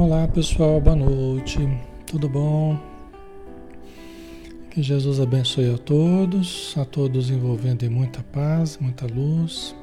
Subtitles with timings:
[0.00, 1.58] Olá pessoal, boa noite,
[2.06, 2.80] tudo bom?
[4.70, 9.76] Que Jesus abençoe a todos, a todos envolvendo em muita paz, muita luz.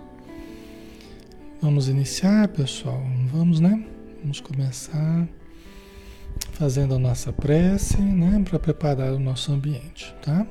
[1.62, 3.00] Vamos iniciar, pessoal?
[3.32, 3.86] Vamos, né?
[4.24, 5.30] Vamos começar
[6.54, 8.44] fazendo a nossa prece, né?
[8.44, 10.48] Para preparar o nosso ambiente, tá?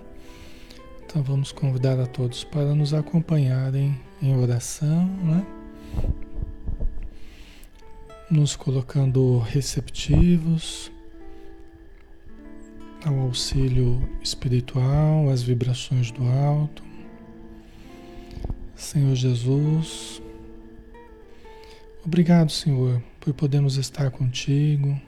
[1.04, 5.44] Então vamos convidar a todos para nos acompanharem em oração, né?
[8.28, 10.90] Nos colocando receptivos
[13.04, 16.82] ao auxílio espiritual, às vibrações do alto.
[18.74, 20.20] Senhor Jesus,
[22.04, 25.00] obrigado, Senhor, por podermos estar contigo,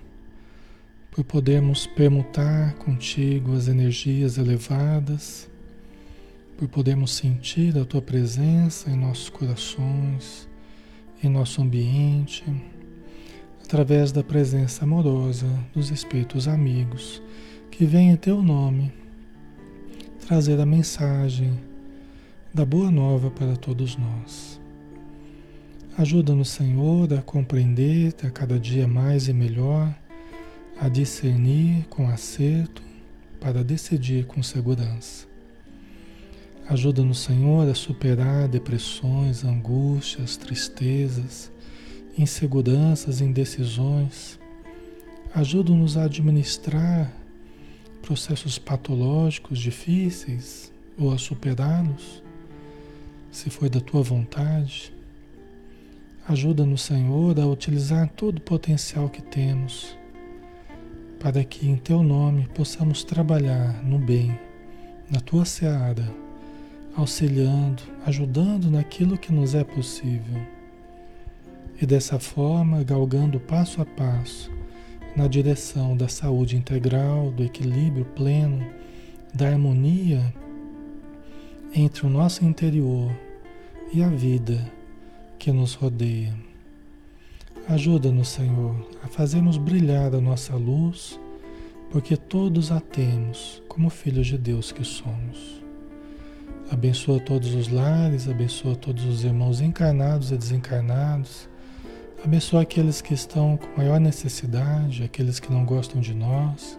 [1.11, 5.50] por podermos permutar contigo as energias elevadas,
[6.56, 10.49] por podermos sentir a tua presença em nossos corações,
[11.23, 12.45] em nosso ambiente
[13.69, 17.21] através da presença amorosa dos Espíritos amigos
[17.71, 18.91] que vêm em teu nome
[20.27, 21.53] trazer a mensagem
[22.53, 24.59] da boa nova para todos nós.
[25.99, 29.95] Ajuda-nos, Senhor, a compreender a cada dia mais e melhor,
[30.81, 32.81] a discernir com acerto,
[33.39, 35.27] para decidir com segurança.
[36.71, 41.53] Ajuda-nos, Senhor, a superar depressões, angústias, tristezas,
[42.19, 44.39] inseguranças, indecisões.
[45.33, 47.12] Ajuda-nos a administrar
[48.03, 52.23] processos patológicos difíceis ou a superá-los,
[53.31, 54.93] se for da tua vontade.
[56.27, 59.97] Ajuda-nos, Senhor, a utilizar todo o potencial que temos
[61.21, 64.39] para que em teu nome possamos trabalhar no bem,
[65.11, 66.09] na tua seara,
[66.95, 70.58] auxiliando, ajudando naquilo que nos é possível
[71.81, 74.50] e dessa forma galgando passo a passo
[75.15, 78.65] na direção da saúde integral, do equilíbrio pleno,
[79.33, 80.33] da harmonia
[81.75, 83.11] entre o nosso interior
[83.93, 84.71] e a vida
[85.38, 86.34] que nos rodeia.
[87.69, 91.19] Ajuda-nos, Senhor, a fazermos brilhar a nossa luz,
[91.91, 95.62] porque todos a temos como filhos de Deus que somos.
[96.70, 101.49] Abençoa todos os lares, abençoa todos os irmãos encarnados e desencarnados
[102.25, 106.79] Abençoa aqueles que estão com maior necessidade, aqueles que não gostam de nós.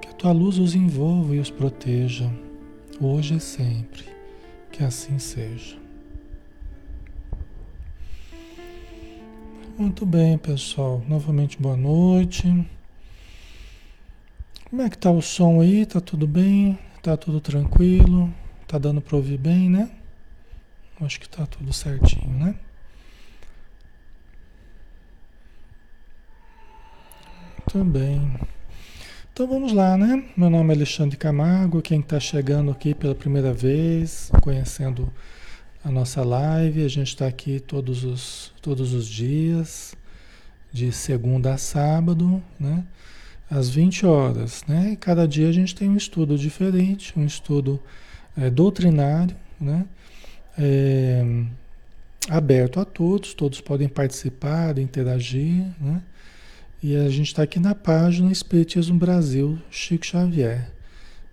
[0.00, 2.30] Que a tua luz os envolva e os proteja,
[2.98, 4.04] hoje e sempre.
[4.72, 5.76] Que assim seja.
[9.76, 11.02] Muito bem, pessoal.
[11.06, 12.66] Novamente, boa noite.
[14.70, 15.84] Como é que tá o som aí?
[15.84, 16.78] Tá tudo bem?
[17.02, 18.32] Tá tudo tranquilo?
[18.66, 19.90] Tá dando para ouvir bem, né?
[20.98, 22.54] Acho que tá tudo certinho, né?
[27.76, 28.32] Também.
[29.30, 30.24] Então vamos lá, né?
[30.34, 31.82] Meu nome é Alexandre Camargo.
[31.82, 35.12] Quem está chegando aqui pela primeira vez, conhecendo
[35.84, 39.94] a nossa live, a gente está aqui todos os, todos os dias,
[40.72, 42.82] de segunda a sábado, né?
[43.50, 44.96] Às 20 horas, né?
[44.98, 47.78] Cada dia a gente tem um estudo diferente, um estudo
[48.38, 49.84] é, doutrinário, né?
[50.58, 51.22] É,
[52.30, 56.00] aberto a todos, todos podem participar, interagir, né?
[56.82, 60.70] E a gente está aqui na página Espiritismo Brasil Chico Xavier,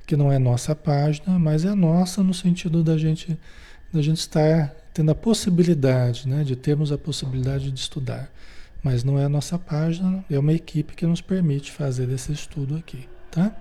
[0.08, 3.38] que não é nossa página, mas é nossa no sentido da gente,
[3.92, 8.32] da gente estar tendo a possibilidade, né, de termos a possibilidade de estudar.
[8.82, 12.76] Mas não é a nossa página, é uma equipe que nos permite fazer esse estudo
[12.76, 13.56] aqui, tá?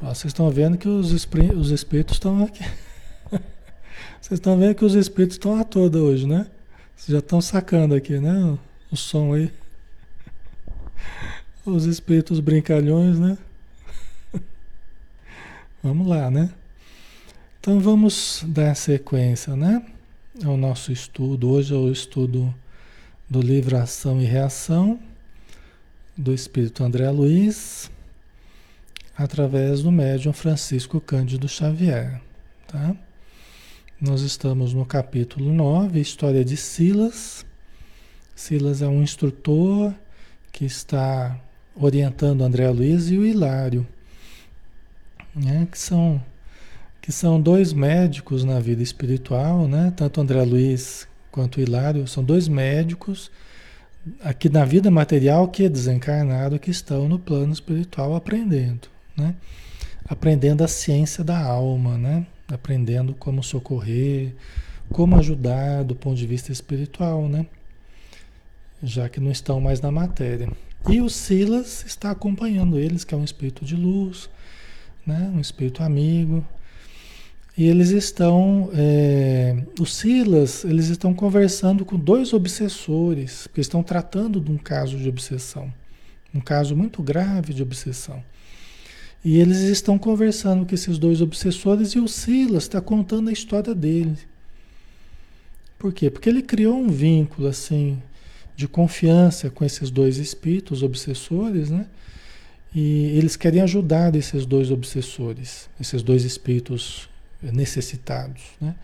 [0.00, 1.12] Ó, vocês estão vendo que os,
[1.56, 2.64] os espíritos estão aqui.
[4.20, 6.46] vocês estão vendo que os espíritos estão a toda hoje, né?
[6.94, 8.32] Vocês já estão sacando aqui, né?
[8.32, 8.58] O,
[8.92, 9.50] o som aí.
[11.68, 13.36] Os espíritos brincalhões, né?
[15.84, 16.50] vamos lá, né?
[17.60, 19.84] Então vamos dar sequência, né?
[20.42, 21.50] Ao nosso estudo.
[21.50, 22.54] Hoje é o estudo
[23.28, 24.98] do livro Ação e Reação
[26.16, 27.90] do Espírito André Luiz,
[29.14, 32.22] através do médium Francisco Cândido Xavier,
[32.66, 32.96] tá?
[34.00, 37.44] Nós estamos no capítulo 9, História de Silas.
[38.34, 39.92] Silas é um instrutor
[40.50, 41.38] que está
[41.78, 43.86] orientando o André Luiz e o Hilário,
[45.34, 46.22] né, que, são,
[47.00, 52.48] que são dois médicos na vida espiritual, né, tanto André Luiz quanto Hilário são dois
[52.48, 53.30] médicos
[54.22, 59.34] aqui na vida material que é desencarnado, que estão no plano espiritual aprendendo, né,
[60.08, 64.34] aprendendo a ciência da alma, né, aprendendo como socorrer,
[64.90, 67.46] como ajudar do ponto de vista espiritual, né?
[68.82, 70.48] já que não estão mais na matéria.
[70.86, 74.28] E o Silas está acompanhando eles, que é um espírito de luz,
[75.06, 75.30] né?
[75.34, 76.46] um espírito amigo.
[77.56, 84.50] E eles estão, é, Silas, eles estão conversando com dois obsessores, porque estão tratando de
[84.50, 85.72] um caso de obsessão,
[86.32, 88.22] um caso muito grave de obsessão.
[89.24, 93.74] E eles estão conversando com esses dois obsessores e o Silas está contando a história
[93.74, 94.16] dele.
[95.76, 96.10] Por quê?
[96.10, 98.00] Porque ele criou um vínculo assim
[98.58, 101.86] de confiança com esses dois espíritos obsessores, né?
[102.74, 107.08] E eles querem ajudar esses dois obsessores, esses dois espíritos
[107.40, 108.74] necessitados, né?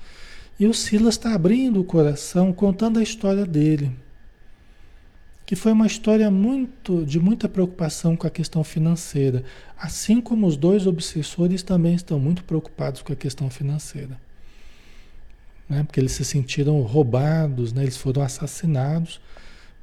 [0.60, 3.90] E o Silas está abrindo o coração, contando a história dele,
[5.44, 9.42] que foi uma história muito de muita preocupação com a questão financeira,
[9.76, 14.16] assim como os dois obsessores também estão muito preocupados com a questão financeira
[15.68, 15.82] né?
[15.82, 17.82] porque eles se sentiram roubados, né?
[17.82, 19.20] eles foram assassinados,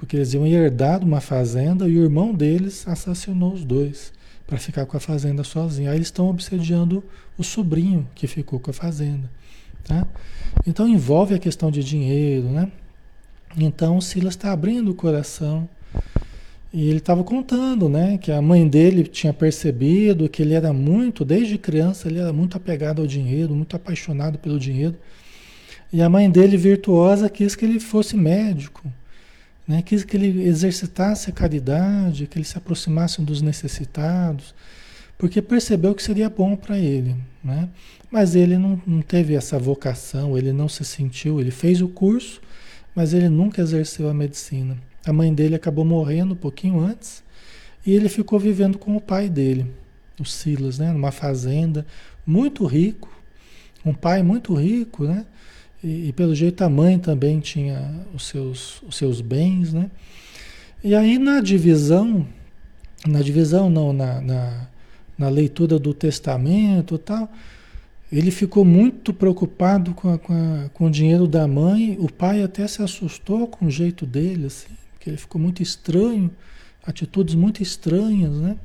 [0.02, 4.12] porque eles iam herdar uma fazenda e o irmão deles assassinou os dois
[4.48, 5.92] para ficar com a fazenda sozinho.
[5.92, 7.04] Aí eles estão obsediando
[7.38, 9.30] o sobrinho que ficou com a fazenda.
[9.84, 10.08] Tá?
[10.66, 12.72] Então envolve a questão de dinheiro, né?
[13.56, 15.70] Então o Silas está abrindo o coração
[16.74, 21.24] e ele estava contando, né, que a mãe dele tinha percebido que ele era muito,
[21.24, 24.96] desde criança, ele era muito apegado ao dinheiro, muito apaixonado pelo dinheiro.
[25.94, 28.92] E a mãe dele, virtuosa, quis que ele fosse médico,
[29.68, 29.82] né?
[29.82, 34.54] quis que ele exercitasse a caridade, que ele se aproximasse dos necessitados,
[35.18, 37.16] porque percebeu que seria bom para ele.
[37.44, 37.70] Né?
[38.10, 42.42] Mas ele não, não teve essa vocação, ele não se sentiu, ele fez o curso,
[42.96, 44.78] mas ele nunca exerceu a medicina.
[45.06, 47.24] A mãe dele acabou morrendo um pouquinho antes
[47.86, 49.66] e ele ficou vivendo com o pai dele,
[50.20, 50.92] o Silas, né?
[50.92, 51.86] numa fazenda,
[52.26, 53.10] muito rico,
[53.86, 55.26] um pai muito rico, né?
[55.84, 59.90] E, e, pelo jeito a mãe também tinha os seus, os seus bens, né?
[60.84, 62.26] E aí na divisão,
[63.08, 64.68] na divisão não, na, na,
[65.18, 67.32] na leitura do testamento e tal,
[68.12, 71.98] ele ficou muito preocupado com, a, com, a, com, o dinheiro da mãe.
[72.00, 76.30] O pai até se assustou com o jeito dele, assim, porque ele ficou muito estranho,
[76.86, 78.58] atitudes muito estranhas, né?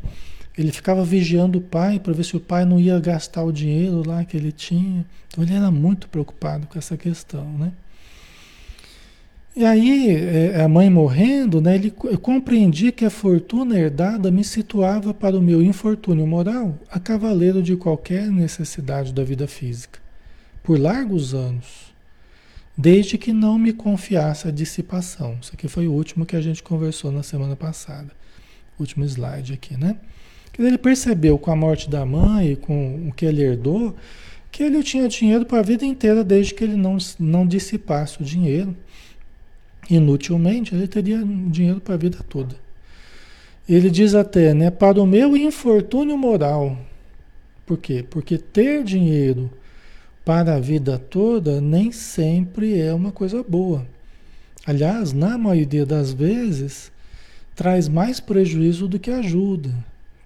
[0.57, 4.03] Ele ficava vigiando o pai para ver se o pai não ia gastar o dinheiro
[4.07, 5.05] lá que ele tinha.
[5.29, 7.73] Então ele era muito preocupado com essa questão, né?
[9.55, 15.15] E aí, é, a mãe morrendo, né, ele, compreendi que a fortuna herdada me situava
[15.15, 19.99] para o meu infortúnio moral a cavaleiro de qualquer necessidade da vida física,
[20.63, 21.95] por largos anos,
[22.77, 25.39] desde que não me confiasse a dissipação.
[25.41, 28.11] Isso aqui foi o último que a gente conversou na semana passada.
[28.79, 29.97] Último slide aqui, né?
[30.59, 33.95] Ele percebeu com a morte da mãe, com o que ele herdou,
[34.51, 38.25] que ele tinha dinheiro para a vida inteira, desde que ele não, não dissipasse o
[38.25, 38.75] dinheiro.
[39.91, 42.57] Inutilmente, ele teria dinheiro para a vida toda.
[43.69, 46.79] Ele diz até, né, para o meu infortúnio moral.
[47.67, 48.05] Por quê?
[48.09, 49.51] Porque ter dinheiro
[50.25, 53.87] para a vida toda nem sempre é uma coisa boa.
[54.65, 56.91] Aliás, na maioria das vezes,
[57.55, 59.73] traz mais prejuízo do que ajuda.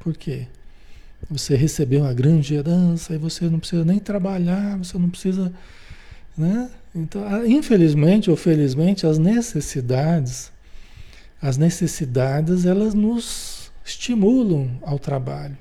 [0.01, 0.47] Por quê?
[1.31, 5.53] Você recebeu uma grande herança e você não precisa nem trabalhar, você não precisa.
[6.37, 6.71] Né?
[6.95, 10.51] Então, infelizmente ou felizmente, as necessidades,
[11.41, 15.57] as necessidades, elas nos estimulam ao trabalho.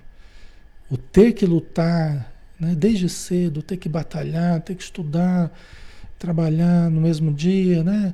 [0.89, 2.73] O ter que lutar, né?
[2.75, 5.51] desde cedo, ter que batalhar, ter que estudar,
[6.17, 8.13] trabalhar no mesmo dia, né?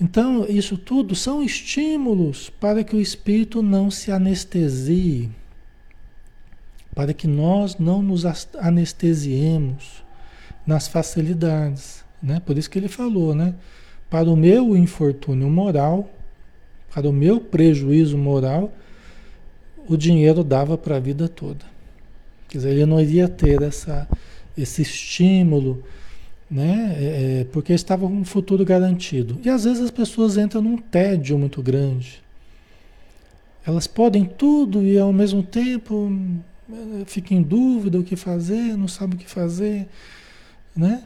[0.00, 5.30] Então, isso tudo são estímulos para que o espírito não se anestesie,
[6.94, 8.24] para que nós não nos
[8.58, 10.04] anestesiemos
[10.66, 12.04] nas facilidades.
[12.22, 12.40] Né?
[12.44, 13.54] Por isso que ele falou, né?
[14.10, 16.10] Para o meu infortúnio moral,
[16.94, 18.72] para o meu prejuízo moral,
[19.88, 21.64] o dinheiro dava para a vida toda.
[22.48, 24.08] Quer dizer, ele não iria ter essa,
[24.56, 25.82] esse estímulo
[26.50, 26.96] né?
[26.98, 29.38] É, é, porque estava um futuro garantido.
[29.44, 32.22] E às vezes as pessoas entram num tédio muito grande.
[33.66, 36.12] Elas podem tudo e ao mesmo tempo
[37.06, 39.88] ficam em dúvida o que fazer, não sabem o que fazer,
[40.74, 41.02] né?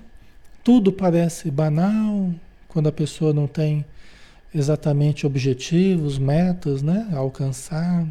[0.63, 2.31] Tudo parece banal
[2.69, 3.85] quando a pessoa não tem
[4.55, 8.07] exatamente objetivos, metas, né, a alcançar.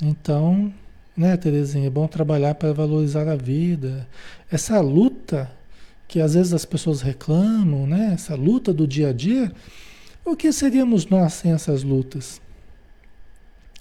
[0.00, 0.72] Então,
[1.16, 4.06] né, Terezinha, é bom trabalhar para valorizar a vida.
[4.50, 5.50] Essa luta
[6.12, 8.10] que às vezes as pessoas reclamam, né?
[8.12, 9.50] Essa luta do dia a dia.
[10.22, 12.38] O que seríamos nós sem essas lutas?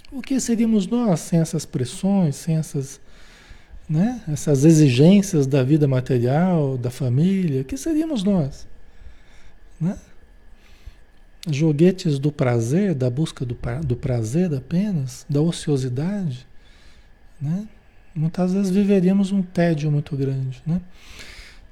[0.10, 3.02] O que seríamos nós sem essas pressões, sem essas,
[3.88, 4.22] né?
[4.30, 7.64] essas exigências da vida material, da família?
[7.64, 8.66] O que seríamos nós?
[9.80, 10.00] Né?
[11.50, 16.48] joguetes do prazer, da busca do, do prazer apenas, da ociosidade,
[17.42, 17.68] né?
[18.16, 20.80] Muitas vezes viveríamos um tédio muito grande, né?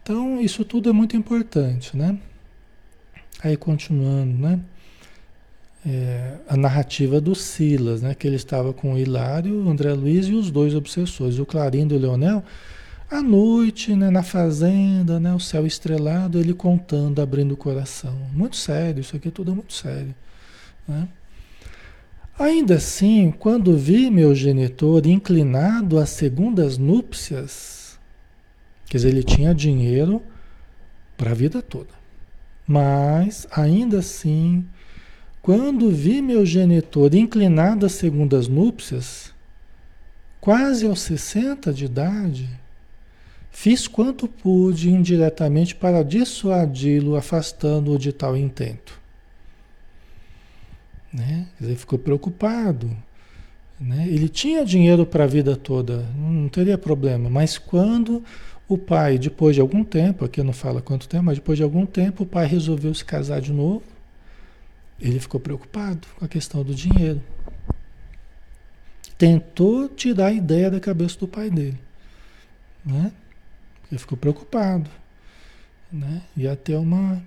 [0.10, 2.18] Então, isso tudo é muito importante, né?
[3.44, 4.60] Aí, continuando, né?
[5.86, 8.16] É, a narrativa do Silas, né?
[8.16, 11.94] Que ele estava com o Hilário, o André Luiz e os dois obsessores, o Clarindo
[11.94, 12.44] e o Leonel,
[13.08, 18.18] à noite, né, na fazenda, né, o céu estrelado, ele contando, abrindo o coração.
[18.34, 20.16] Muito sério, isso aqui tudo é muito sério.
[20.88, 21.08] Né?
[22.40, 27.79] Ainda assim, quando vi meu genitor inclinado às segundas núpcias,
[28.90, 30.22] quer dizer, ele tinha dinheiro
[31.16, 31.90] para a vida toda.
[32.68, 34.66] Mas, ainda assim,
[35.42, 39.34] quando vi meu genitor inclinado às segundas núpcias,
[40.42, 42.50] quase aos 60 de idade,
[43.52, 49.00] Fiz quanto pude indiretamente para dissuadi-lo, afastando-o de tal intento.
[51.12, 51.48] Né?
[51.60, 52.96] Ele ficou preocupado.
[53.80, 54.08] Né?
[54.08, 58.24] Ele tinha dinheiro para a vida toda, não teria problema, mas quando
[58.70, 61.88] o pai, depois de algum tempo, aqui não fala quanto tempo, mas depois de algum
[61.88, 63.82] tempo, o pai resolveu se casar de novo,
[65.02, 67.20] ele ficou preocupado com a questão do dinheiro.
[69.18, 71.80] Tentou tirar a ideia da cabeça do pai dele.
[72.86, 73.12] Né?
[73.92, 74.88] Ele ficou preocupado.
[75.92, 76.22] Né?
[76.38, 77.22] Ia ter uma,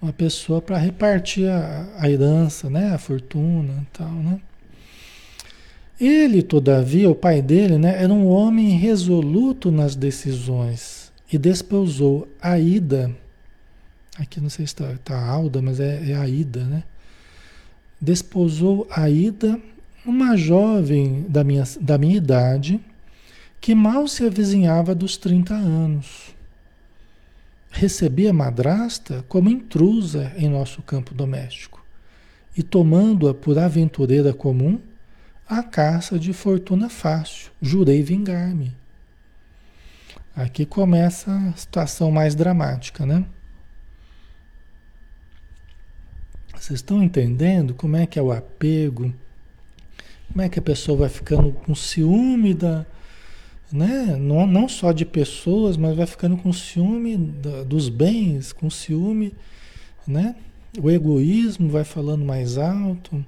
[0.00, 2.94] uma pessoa para repartir a, a herança, né?
[2.94, 4.12] a fortuna e tal.
[4.12, 4.40] Né?
[6.00, 12.58] Ele, todavia, o pai dele, né, era um homem resoluto nas decisões e desposou a
[12.58, 13.14] Ida.
[14.18, 16.84] Aqui não sei se está tá Alda, mas é, é a Ida, né?
[18.00, 19.60] Desposou a Ida,
[20.04, 22.80] uma jovem da minha, da minha idade,
[23.60, 26.34] que mal se avizinhava dos 30 anos.
[27.70, 31.84] Recebia madrasta como intrusa em nosso campo doméstico
[32.56, 34.78] e, tomando-a por aventureira comum,
[35.48, 37.50] a caça de fortuna fácil.
[37.60, 38.74] Jurei vingar-me.
[40.34, 43.24] Aqui começa a situação mais dramática, né?
[46.54, 49.14] Vocês estão entendendo como é que é o apego?
[50.28, 52.86] Como é que a pessoa vai ficando com ciúme da,
[53.70, 54.16] né?
[54.16, 59.34] Não, não só de pessoas, mas vai ficando com ciúme da, dos bens, com ciúme,
[60.06, 60.36] né?
[60.80, 63.24] O egoísmo vai falando mais alto.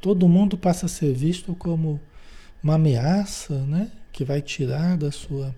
[0.00, 2.00] Todo mundo passa a ser visto como
[2.62, 3.90] uma ameaça, né?
[4.12, 5.54] Que vai tirar da sua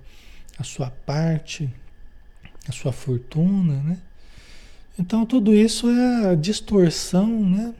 [0.58, 1.68] a sua parte,
[2.68, 3.98] a sua fortuna, né?
[4.98, 7.74] Então tudo isso é a distorção, né?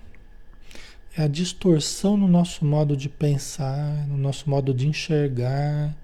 [1.17, 5.95] É a distorção no nosso modo de pensar, no nosso modo de enxergar,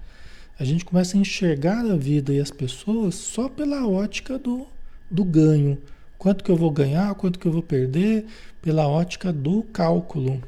[0.59, 4.67] a gente começa a enxergar a vida e as pessoas só pela ótica do,
[5.09, 5.77] do ganho.
[6.19, 8.27] Quanto que eu vou ganhar, quanto que eu vou perder,
[8.61, 10.43] pela ótica do cálculo.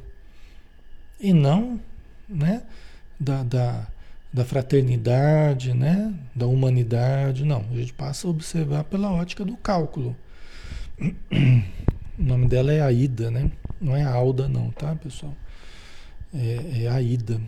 [1.18, 1.80] E não
[2.28, 2.62] né,
[3.18, 3.86] da, da,
[4.32, 7.44] da fraternidade, né, da humanidade.
[7.44, 10.16] Não, a gente passa a observar pela ótica do cálculo.
[12.18, 13.50] O nome dela é Aida, né?
[13.80, 15.34] Não é Alda, não, tá, pessoal?
[16.32, 17.40] É, é Aida.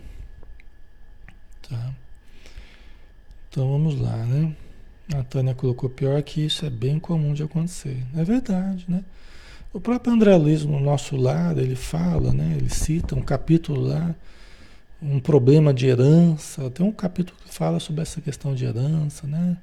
[1.69, 1.93] Tá?
[3.47, 4.55] Então vamos lá, né?
[5.13, 8.03] A Tânia colocou pior que isso é bem comum de acontecer.
[8.15, 9.03] É verdade, né?
[9.71, 12.55] O próprio André Luiz, no nosso lado, ele fala, né?
[12.57, 14.15] Ele cita um capítulo lá,
[15.01, 16.69] um problema de herança.
[16.71, 19.57] Tem um capítulo que fala sobre essa questão de herança, né?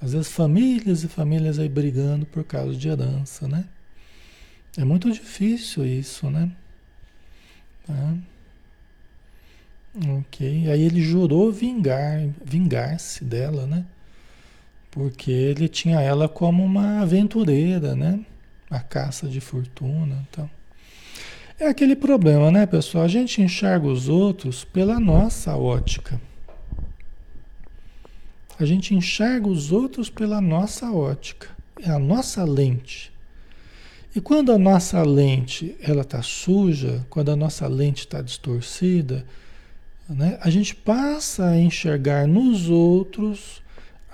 [0.00, 3.64] Às vezes famílias e famílias aí brigando por causa de herança, né?
[4.76, 6.50] É muito difícil isso, né?
[7.86, 8.14] Tá?
[10.18, 10.70] Ok.
[10.70, 13.86] Aí ele jurou vingar, vingar-se dela, né?
[14.94, 18.20] Porque ele tinha ela como uma aventureira, né?
[18.70, 20.48] A caça de fortuna, então.
[21.58, 23.02] É aquele problema, né, pessoal?
[23.02, 26.20] A gente enxerga os outros pela nossa ótica.
[28.56, 31.48] A gente enxerga os outros pela nossa ótica,
[31.82, 33.12] é a nossa lente.
[34.14, 39.26] E quando a nossa lente ela está suja, quando a nossa lente está distorcida,
[40.08, 40.38] né?
[40.40, 43.63] A gente passa a enxergar nos outros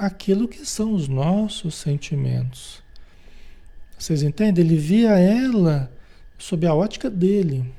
[0.01, 2.83] aquilo que são os nossos sentimentos.
[3.99, 4.65] Vocês entendem?
[4.65, 5.93] Ele via ela
[6.39, 7.71] sob a ótica dele.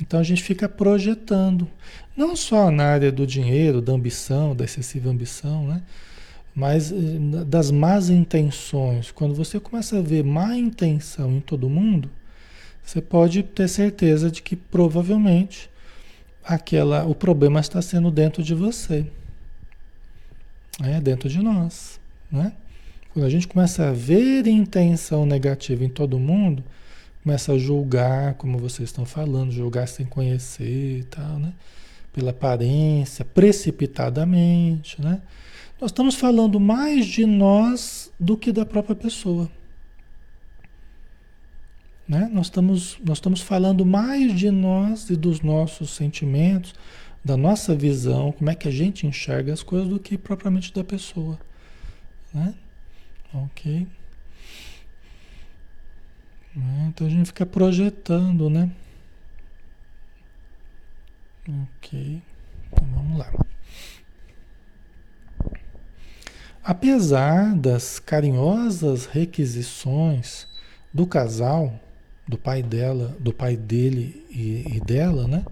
[0.00, 1.68] Então a gente fica projetando,
[2.16, 5.82] não só na área do dinheiro, da ambição, da excessiva ambição, né?
[6.54, 6.96] mas eh,
[7.46, 9.10] das más intenções.
[9.10, 12.10] Quando você começa a ver má intenção em todo mundo,
[12.82, 15.70] você pode ter certeza de que provavelmente
[16.42, 19.06] aquela, o problema está sendo dentro de você,
[20.80, 22.00] é dentro de nós,
[22.30, 22.52] né?
[23.12, 26.64] Quando a gente começa a ver intenção negativa em todo mundo,
[27.22, 31.52] Começa a julgar, como vocês estão falando, julgar sem conhecer e tal, né?
[32.12, 35.22] Pela aparência, precipitadamente, né?
[35.80, 39.48] Nós estamos falando mais de nós do que da própria pessoa.
[42.08, 42.28] Né?
[42.32, 46.74] Nós, estamos, nós estamos falando mais de nós e dos nossos sentimentos,
[47.24, 50.82] da nossa visão, como é que a gente enxerga as coisas, do que propriamente da
[50.82, 51.38] pessoa.
[52.34, 52.54] Né?
[53.32, 53.86] Ok.
[56.54, 56.86] Né?
[56.88, 58.70] Então a gente fica projetando, né?
[61.48, 62.22] Ok.
[62.72, 63.32] Então vamos lá.
[66.64, 70.46] Apesar das carinhosas requisições
[70.92, 71.80] do casal,
[72.26, 75.44] do pai dela, do pai dele e, e dela, né?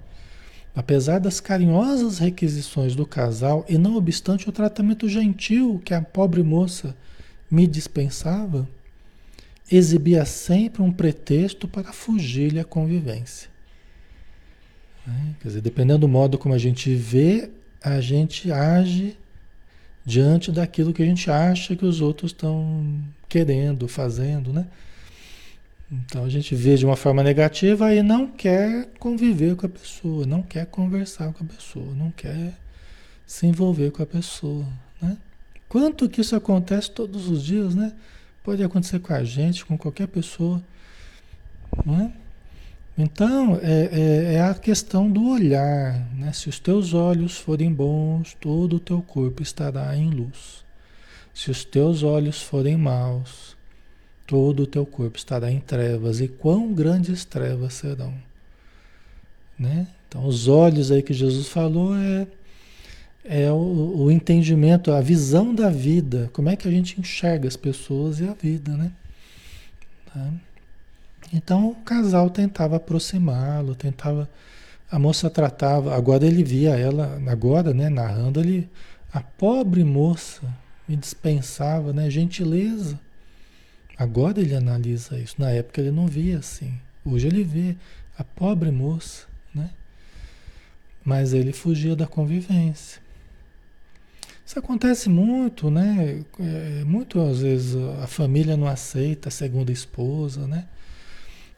[0.80, 6.42] Apesar das carinhosas requisições do casal e não obstante o tratamento gentil que a pobre
[6.42, 6.96] moça
[7.50, 8.66] me dispensava,
[9.70, 13.50] exibia sempre um pretexto para fugir-lhe a convivência.
[15.06, 15.34] Né?
[15.42, 17.50] Quer dizer, dependendo do modo como a gente vê,
[17.84, 19.18] a gente age
[20.02, 24.66] diante daquilo que a gente acha que os outros estão querendo, fazendo, né?
[25.90, 30.24] Então a gente vê de uma forma negativa e não quer conviver com a pessoa,
[30.24, 32.54] não quer conversar com a pessoa, não quer
[33.26, 34.66] se envolver com a pessoa,
[35.02, 35.16] né?
[35.68, 37.92] Quanto que isso acontece todos os dias, né?
[38.42, 40.62] Pode acontecer com a gente, com qualquer pessoa.
[41.84, 42.12] Não é?
[42.98, 46.06] Então, é, é, é, a questão do olhar.
[46.14, 46.32] Né?
[46.32, 50.64] Se os teus olhos forem bons, todo o teu corpo estará em luz.
[51.32, 53.56] Se os teus olhos forem maus,
[54.30, 56.20] todo o teu corpo estará em trevas.
[56.20, 58.14] E quão grandes trevas serão.
[59.58, 59.88] Né?
[60.06, 62.28] Então, os olhos aí que Jesus falou é
[63.24, 67.56] é o, o, entendimento, a visão da vida, como é que a gente enxerga as
[67.56, 68.90] pessoas e a vida, né?
[70.06, 70.26] Tá?
[71.32, 74.28] Então o casal tentava aproximá-lo, tentava.
[74.90, 78.68] A moça tratava, agora ele via ela, agora, né, narrando, ele,
[79.12, 80.42] a pobre moça
[80.88, 82.98] me dispensava, né, gentileza.
[84.00, 85.34] Agora ele analisa isso.
[85.38, 86.72] Na época ele não via assim.
[87.04, 87.76] Hoje ele vê
[88.16, 89.68] a pobre moça, né?
[91.04, 92.98] Mas ele fugia da convivência.
[94.46, 96.24] Isso acontece muito, né?
[96.38, 100.64] É, muito às vezes a família não aceita a segunda esposa, né?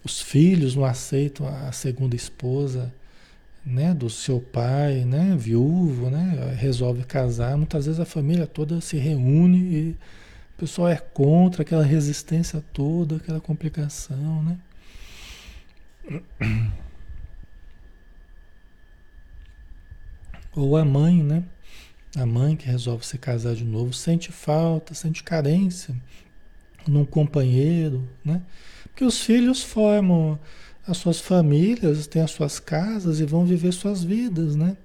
[0.04, 2.92] Os filhos não aceitam a segunda esposa,
[3.64, 3.94] né?
[3.94, 5.36] Do seu pai, né?
[5.38, 6.56] Viúvo, né?
[6.58, 7.56] Resolve casar.
[7.56, 9.96] Muitas vezes a família toda se reúne e
[10.54, 14.58] o pessoal é contra aquela resistência toda, aquela complicação, né?
[20.54, 21.44] Ou a mãe, né?
[22.16, 25.94] A mãe que resolve se casar de novo sente falta, sente carência
[26.86, 28.42] num companheiro, né?
[28.84, 30.38] Porque os filhos formam
[30.86, 34.76] as suas famílias, têm as suas casas e vão viver suas vidas, né?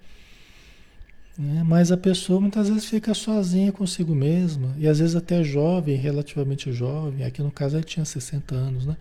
[1.38, 1.63] Né?
[1.63, 6.71] Mas a pessoa muitas vezes fica sozinha consigo mesma, e às vezes até jovem, relativamente
[6.71, 8.97] jovem, aqui no caso ele tinha 60 anos, né?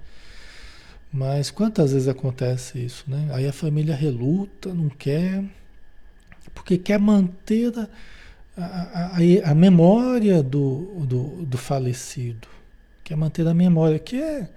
[1.13, 3.29] Mas quantas vezes acontece isso, né?
[3.33, 5.43] Aí a família reluta, não quer,
[6.55, 12.49] porque quer manter a, a, a, a memória do, do, do, falecido,
[13.03, 14.49] quer manter a memória, que é,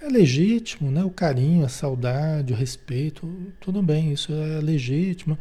[0.00, 1.04] é legítimo, né?
[1.04, 5.38] O carinho, a saudade, o respeito, tudo bem, isso é legítimo,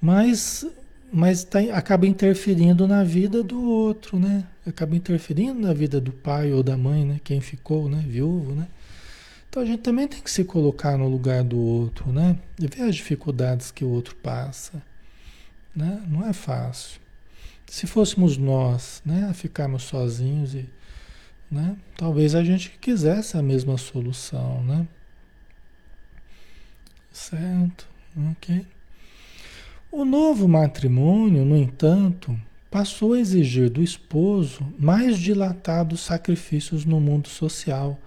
[0.00, 0.66] mas,
[1.12, 4.44] mas tá, acaba interferindo na vida do outro, né?
[4.66, 7.20] Acaba interferindo na vida do pai ou da mãe, né?
[7.24, 8.04] Quem ficou, né?
[8.06, 8.68] Viúvo, né?
[9.48, 12.38] Então a gente também tem que se colocar no lugar do outro, né?
[12.60, 14.82] E ver as dificuldades que o outro passa,
[15.74, 16.02] né?
[16.08, 17.00] Não é fácil.
[17.66, 20.66] Se fôssemos nós, né, a ficarmos sozinhos e,
[21.50, 24.88] né, talvez a gente quisesse a mesma solução, né?
[27.12, 27.86] Certo,
[28.32, 28.64] ok.
[29.90, 32.38] O novo matrimônio, no entanto,
[32.70, 37.98] passou a exigir do esposo mais dilatados sacrifícios no mundo social,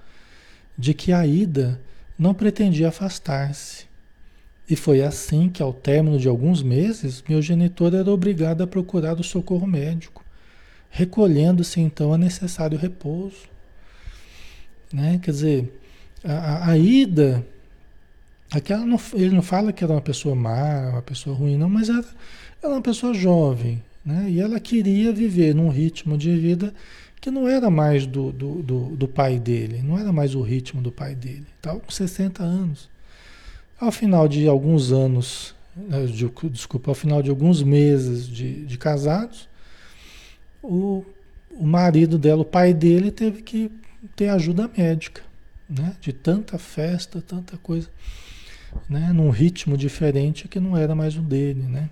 [0.77, 1.81] de que a ida
[2.17, 3.91] não pretendia afastar-se
[4.71, 9.19] e foi assim que, ao término de alguns meses, meu genitor era obrigado a procurar
[9.19, 10.23] o socorro médico,
[10.89, 13.49] recolhendo-se então a necessário repouso.
[14.93, 15.19] Né?
[15.21, 15.81] Quer dizer,
[16.23, 17.45] a, a ida,
[18.51, 21.89] aquela não, ele não fala que era uma pessoa má, uma pessoa ruim, não, mas
[21.89, 22.05] era,
[22.61, 24.27] era uma pessoa jovem, né?
[24.29, 26.73] e ela queria viver num ritmo de vida
[27.21, 30.81] que não era mais do, do, do, do pai dele, não era mais o ritmo
[30.81, 31.45] do pai dele.
[31.55, 32.89] Estava com 60 anos.
[33.79, 38.77] Ao final de alguns anos, né, de, desculpa, ao final de alguns meses de, de
[38.77, 39.47] casados,
[40.63, 41.05] o,
[41.51, 43.71] o marido dela, o pai dele, teve que
[44.15, 45.21] ter ajuda médica.
[45.69, 45.95] né?
[46.01, 47.87] De tanta festa, tanta coisa,
[48.89, 49.11] né?
[49.13, 51.89] Num ritmo diferente que não era mais o dele, né?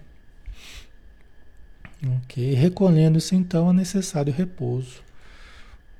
[2.23, 5.03] Ok, recolhendo-se então é necessário repouso,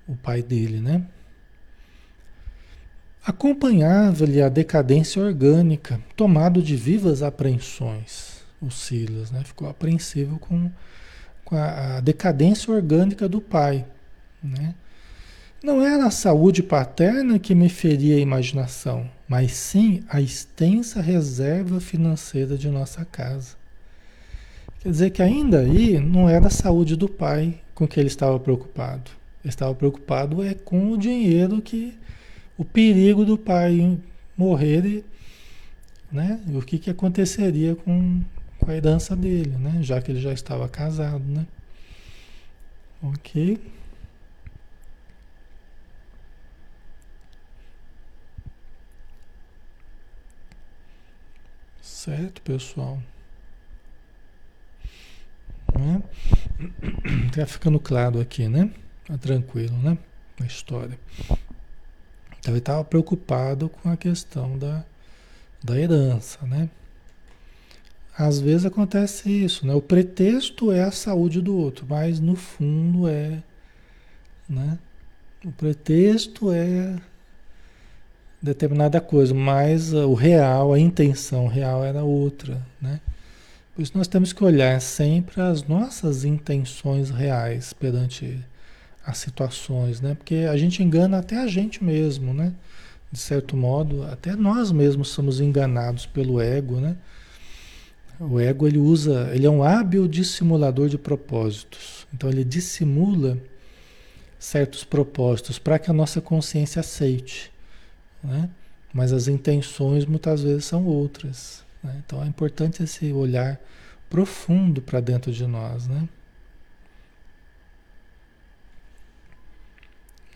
[0.07, 1.03] o pai dele, né?
[3.25, 9.43] Acompanhava-lhe a decadência orgânica, tomado de vivas apreensões, o Silas, né?
[9.43, 10.71] Ficou apreensivo com,
[11.43, 13.85] com a, a decadência orgânica do pai,
[14.41, 14.73] né?
[15.61, 21.81] Não era a saúde paterna que me feria a imaginação, mas sim a extensa reserva
[21.81, 23.57] financeira de nossa casa.
[24.79, 28.39] Quer dizer que ainda aí não era a saúde do pai com que ele estava
[28.39, 29.11] preocupado.
[29.43, 31.93] Ele estava preocupado é com o dinheiro que
[32.57, 33.99] o perigo do pai
[34.37, 35.05] morrer e,
[36.09, 36.39] né?
[36.53, 38.21] O que, que aconteceria com,
[38.57, 39.79] com a herança dele, né?
[39.81, 41.45] Já que ele já estava casado, né?
[43.03, 43.59] Ok.
[51.99, 52.97] Certo, pessoal?
[55.77, 56.01] Né?
[57.35, 58.71] Tá ficando claro aqui, né?
[59.05, 59.97] Tá tranquilo, né?
[60.39, 60.97] A história.
[62.39, 64.85] Então ele estava preocupado com a questão da,
[65.61, 66.69] da herança, né?
[68.17, 69.73] Às vezes acontece isso, né?
[69.73, 73.43] O pretexto é a saúde do outro, mas no fundo é,
[74.47, 74.79] né?
[75.43, 76.95] O pretexto é
[78.41, 82.99] determinada coisa, mas o real, a intenção real era outra, né?
[83.75, 88.39] Por isso nós temos que olhar sempre as nossas intenções reais perante
[89.05, 90.15] as situações, né?
[90.15, 92.53] Porque a gente engana até a gente mesmo, né?
[93.11, 96.95] De certo modo, até nós mesmos somos enganados pelo ego, né?
[98.19, 102.05] O ego ele usa, ele é um hábil dissimulador de propósitos.
[102.13, 103.37] Então ele dissimula
[104.37, 107.51] certos propósitos para que a nossa consciência aceite,
[108.23, 108.49] né?
[108.93, 111.63] Mas as intenções muitas vezes são outras.
[111.83, 112.01] Né?
[112.05, 113.59] Então é importante esse olhar
[114.09, 116.07] profundo para dentro de nós, né?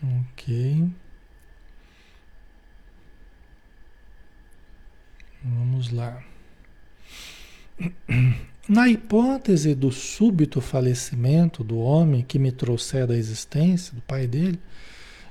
[0.02, 0.88] Ok.
[5.42, 6.22] Vamos lá.
[8.68, 14.58] Na hipótese do súbito falecimento do homem que me trouxera a existência, do pai dele,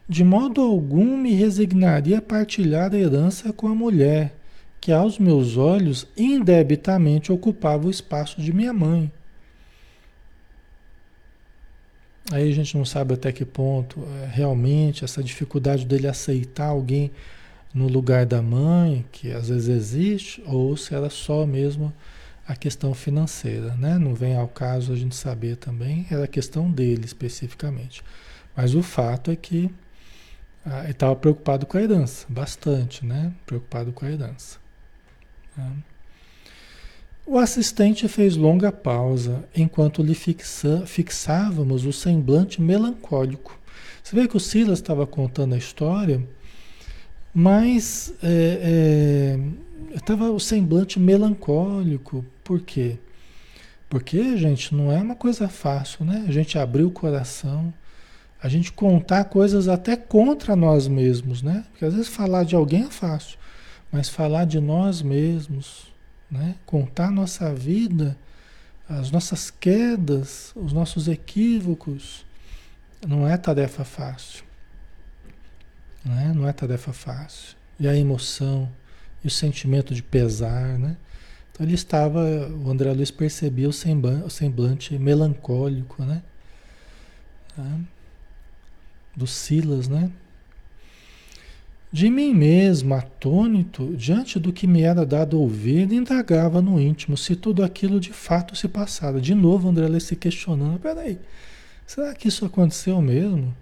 [0.07, 4.35] de modo algum me resignaria a partilhar a herança com a mulher
[4.79, 9.09] que aos meus olhos indebitamente ocupava o espaço de minha mãe.
[12.31, 17.11] Aí a gente não sabe até que ponto é, realmente essa dificuldade dele aceitar alguém
[17.73, 21.93] no lugar da mãe, que às vezes existe, ou se era só mesmo
[22.47, 23.97] a questão financeira, né?
[23.97, 28.03] Não vem ao caso a gente saber também, era a questão dele especificamente.
[28.55, 29.71] Mas o fato é que
[30.65, 33.33] ah, estava preocupado com a herança, bastante, né?
[33.45, 34.59] Preocupado com a herança.
[35.57, 35.71] Né?
[37.25, 43.57] O assistente fez longa pausa enquanto lhe fixa, fixávamos o semblante melancólico.
[44.03, 46.21] Você vê que o Silas estava contando a história,
[47.33, 49.37] mas é,
[49.89, 52.25] é, estava o semblante melancólico.
[52.43, 52.97] Por quê?
[53.89, 56.25] Porque, gente, não é uma coisa fácil, né?
[56.27, 57.73] A gente abrir o coração,
[58.43, 61.63] a gente contar coisas até contra nós mesmos, né?
[61.71, 63.39] Porque às vezes falar de alguém é fácil.
[63.89, 65.93] Mas falar de nós mesmos,
[66.29, 66.55] né?
[66.65, 68.17] contar nossa vida,
[68.89, 72.25] as nossas quedas, os nossos equívocos,
[73.07, 74.43] não é tarefa fácil.
[76.03, 76.33] Né?
[76.35, 77.55] Não é tarefa fácil.
[77.79, 78.69] E a emoção,
[79.23, 80.97] e o sentimento de pesar, né?
[81.51, 86.21] Então ele estava, o André Luiz percebia o semblante, melancólico, né?
[87.55, 87.79] Tá?
[89.15, 90.11] Do Silas, né?
[91.93, 97.35] De mim mesmo, atônito, diante do que me era dado ouvir, indagava no íntimo se
[97.35, 99.21] tudo aquilo de fato se passara.
[99.21, 101.19] De novo, André se questionando: peraí,
[101.85, 103.55] será que isso aconteceu mesmo?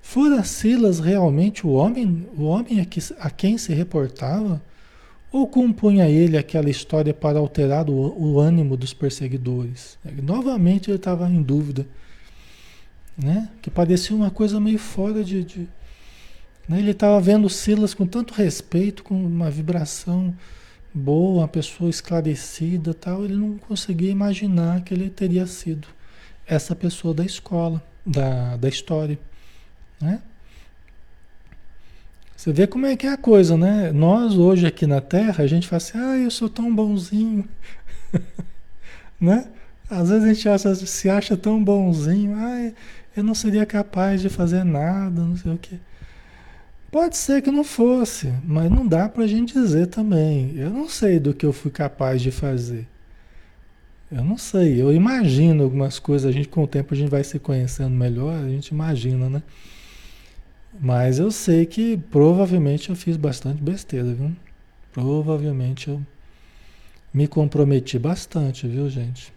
[0.00, 4.62] Fora Silas realmente o homem, o homem a, que, a quem se reportava?
[5.30, 9.98] Ou compunha ele aquela história para alterar o, o ânimo dos perseguidores?
[10.22, 11.86] Novamente ele estava em dúvida,
[13.16, 13.48] né?
[13.62, 15.68] que parecia uma coisa meio fora de, de
[16.68, 16.78] né?
[16.78, 20.34] Ele estava vendo Silas com tanto respeito, com uma vibração
[20.92, 23.24] boa, uma pessoa esclarecida tal.
[23.24, 25.88] Ele não conseguia imaginar que ele teria sido
[26.46, 29.18] essa pessoa da escola, da, da história.
[30.00, 30.20] Né?
[32.36, 33.90] Você vê como é que é a coisa, né?
[33.92, 37.48] Nós hoje aqui na Terra, a gente fala assim, ah, eu sou tão bonzinho.
[39.18, 39.48] né?
[39.88, 42.72] Às vezes a gente acha, se acha tão bonzinho, ah,
[43.16, 45.78] eu não seria capaz de fazer nada, não sei o quê.
[46.90, 50.54] Pode ser que não fosse, mas não dá para a gente dizer também.
[50.56, 52.86] Eu não sei do que eu fui capaz de fazer.
[54.10, 57.24] Eu não sei, eu imagino algumas coisas, a gente com o tempo a gente vai
[57.24, 59.42] se conhecendo melhor, a gente imagina, né?
[60.80, 64.30] Mas eu sei que provavelmente eu fiz bastante besteira, viu?
[64.92, 66.00] Provavelmente eu
[67.12, 69.32] me comprometi bastante, viu, gente?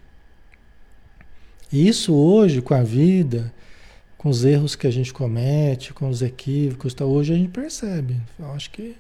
[1.71, 3.53] E isso hoje, com a vida,
[4.19, 8.17] com os erros que a gente comete, com os equívocos, tá, hoje a gente percebe.
[8.38, 8.97] Eu acho que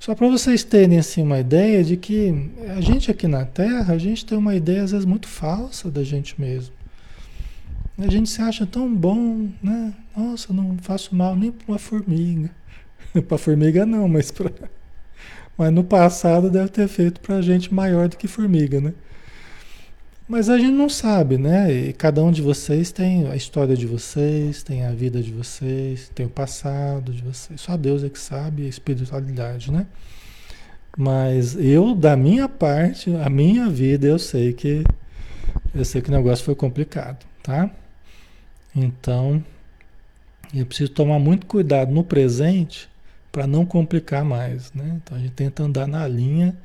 [0.00, 3.98] só para vocês terem assim uma ideia de que a gente aqui na Terra, a
[3.98, 6.74] gente tem uma ideia às vezes muito falsa da gente mesmo.
[7.98, 9.92] A gente se acha tão bom, né?
[10.16, 12.50] Nossa, não faço mal nem para uma formiga.
[13.28, 14.50] para formiga não, mas para
[15.58, 18.94] mas no passado deve ter feito para gente maior do que formiga, né?
[20.32, 21.70] Mas a gente não sabe, né?
[21.70, 26.10] E cada um de vocês tem a história de vocês, tem a vida de vocês,
[26.14, 27.60] tem o passado de vocês.
[27.60, 29.86] Só Deus é que sabe a espiritualidade, né?
[30.96, 34.84] Mas eu, da minha parte, a minha vida, eu sei que
[35.74, 37.70] eu sei que o negócio foi complicado, tá?
[38.74, 39.44] Então,
[40.54, 42.88] eu preciso tomar muito cuidado no presente
[43.30, 44.98] para não complicar mais, né?
[45.04, 46.56] Então a gente tenta andar na linha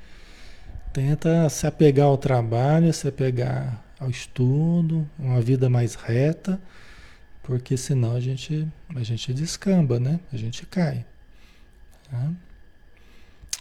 [0.98, 6.60] Tenta se apegar ao trabalho, se apegar ao estudo, uma vida mais reta,
[7.44, 10.20] porque senão a gente, a gente descamba, né?
[10.34, 11.06] A gente cai.
[12.10, 12.32] Tá?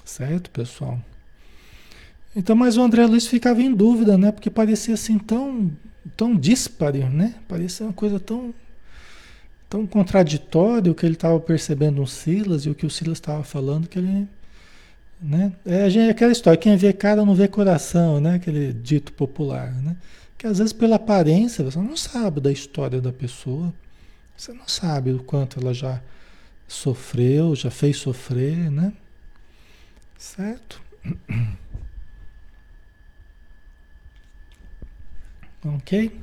[0.03, 0.99] Certo, pessoal?
[2.35, 4.33] Então, mas o André Luiz ficava em dúvida, né?
[4.33, 5.70] Porque parecia assim tão,
[6.16, 7.35] tão dispare, né?
[7.46, 8.55] Parecia uma coisa tão,
[9.68, 13.44] tão contraditória o que ele estava percebendo no Silas e o que o Silas estava
[13.44, 14.27] falando que ele
[15.20, 15.52] né?
[15.64, 18.35] É, gente, aquela história, quem vê cara não vê coração, né?
[18.35, 19.72] aquele dito popular.
[19.83, 19.96] Né?
[20.37, 23.72] Que às vezes pela aparência você não sabe da história da pessoa,
[24.37, 26.00] você não sabe o quanto ela já
[26.68, 28.92] sofreu, já fez sofrer, né?
[30.18, 30.83] Certo?
[35.64, 36.20] Ok?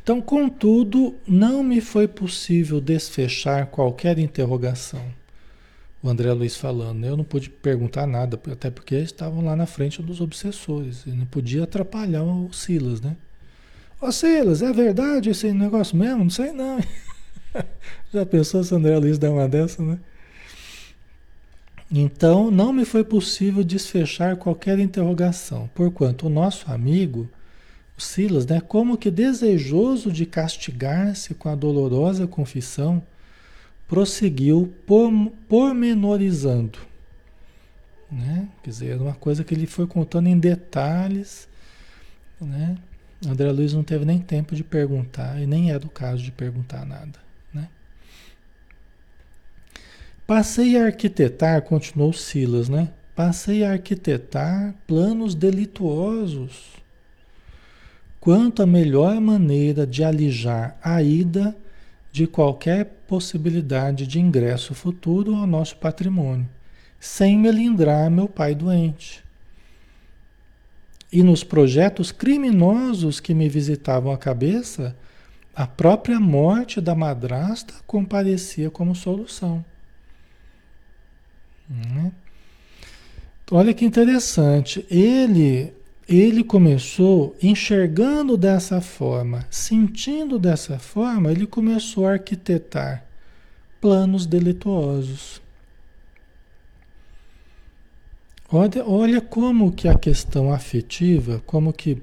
[0.00, 5.12] Então, contudo, não me foi possível desfechar qualquer interrogação
[6.02, 7.04] o André Luiz falando.
[7.04, 11.04] Eu não pude perguntar nada, até porque estavam lá na frente dos obsessores.
[11.06, 13.16] E não podia atrapalhar o Silas, né?
[14.00, 16.24] Ô Silas, é verdade esse negócio mesmo?
[16.24, 16.80] Não sei não.
[18.12, 19.98] Já pensou se o André Luiz der uma dessa, né?
[21.94, 27.28] Então, não me foi possível desfechar qualquer interrogação, porquanto o nosso amigo,
[27.98, 33.02] o Silas, né, como que desejoso de castigar-se com a dolorosa confissão,
[33.92, 34.72] prosseguiu
[35.46, 36.78] pormenorizando.
[38.10, 38.48] Né?
[38.62, 41.46] Quer dizer, uma coisa que ele foi contando em detalhes.
[42.40, 42.78] Né?
[43.28, 46.86] André Luiz não teve nem tempo de perguntar, e nem é do caso de perguntar
[46.86, 47.18] nada.
[47.52, 47.68] Né?
[50.26, 52.88] Passei a arquitetar, continuou Silas, né?
[53.14, 56.82] Passei a arquitetar planos delituosos
[58.18, 61.54] quanto a melhor maneira de alijar a ida
[62.10, 66.48] de qualquer possibilidade de ingresso futuro ao nosso patrimônio,
[66.98, 69.22] sem melindrar meu pai doente.
[71.12, 74.96] E nos projetos criminosos que me visitavam a cabeça,
[75.54, 79.62] a própria morte da madrasta comparecia como solução.
[81.68, 82.12] Né?
[83.50, 84.86] Olha que interessante.
[84.90, 85.74] Ele
[86.08, 93.04] ele começou enxergando dessa forma, sentindo dessa forma, ele começou a arquitetar
[93.80, 95.40] planos delituosos.
[98.50, 102.02] Olha, olha como que a questão afetiva, como que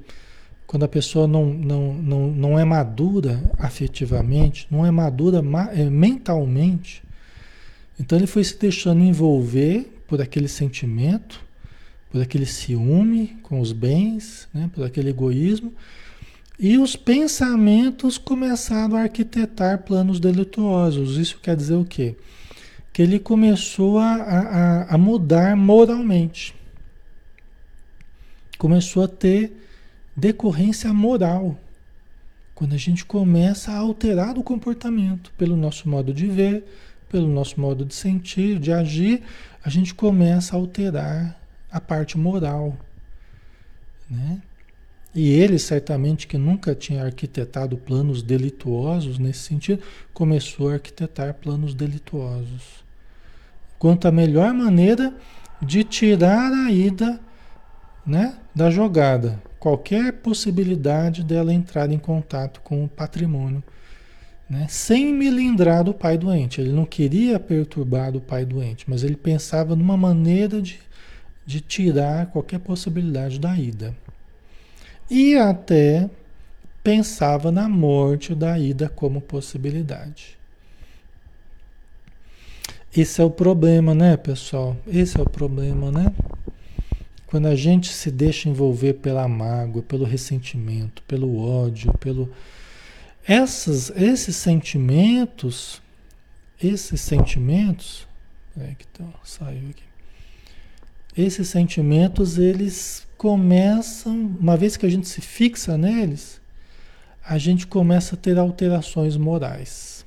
[0.65, 7.03] quando a pessoa não, não, não, não é madura afetivamente, não é madura é, mentalmente,
[7.99, 11.43] então ele foi se deixando envolver por aquele sentimento,
[12.09, 15.73] por aquele ciúme com os bens, né, por aquele egoísmo,
[16.57, 21.17] e os pensamentos começaram a arquitetar planos delituosos.
[21.17, 22.17] Isso quer dizer o quê?
[22.91, 26.53] Que ele começou a, a, a mudar moralmente.
[28.57, 29.55] Começou a ter
[30.13, 31.57] decorrência moral.
[32.53, 36.65] Quando a gente começa a alterar o comportamento pelo nosso modo de ver,
[37.07, 39.23] pelo nosso modo de sentir, de agir,
[39.63, 41.39] a gente começa a alterar
[41.71, 42.75] a parte moral,
[44.09, 44.41] né?
[45.13, 49.81] E ele, certamente, que nunca tinha arquitetado planos delituosos nesse sentido,
[50.13, 52.83] começou a arquitetar planos delituosos.
[53.79, 55.13] Quanto à melhor maneira
[55.61, 57.19] de tirar a ida
[58.05, 63.63] né, da jogada, qualquer possibilidade dela entrar em contato com o patrimônio
[64.49, 64.65] né?
[64.67, 66.59] sem melindrar do pai doente.
[66.59, 70.79] Ele não queria perturbar o pai doente, mas ele pensava numa maneira de,
[71.49, 73.95] de tirar qualquer possibilidade da ida.
[75.09, 76.07] E até
[76.83, 80.37] pensava na morte da ida como possibilidade.
[82.95, 84.77] Esse é o problema, né, pessoal?
[84.85, 86.13] Esse é o problema, né?
[87.25, 92.31] Quando a gente se deixa envolver pela mágoa, pelo ressentimento, pelo ódio, pelo
[93.27, 95.81] essas, esses sentimentos,
[96.61, 98.07] esses sentimentos,
[98.55, 99.88] é que tá, saiu aqui.
[101.15, 106.39] Esses sentimentos, eles começam, uma vez que a gente se fixa neles,
[107.25, 110.05] a gente começa a ter alterações morais.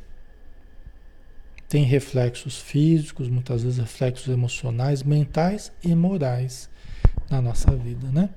[1.69, 6.69] Tem reflexos físicos, muitas vezes reflexos emocionais, mentais e morais
[7.31, 8.31] na nossa vida, né?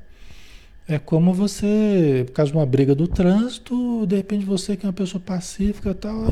[0.88, 4.89] É como você, por causa de uma briga do trânsito, de repente você que é
[4.89, 6.32] uma pessoa pacífica tal,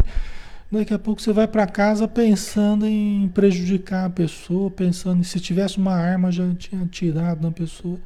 [0.73, 5.39] daqui a pouco você vai para casa pensando em prejudicar a pessoa, pensando em se
[5.39, 7.99] tivesse uma arma já tinha atirado na pessoa.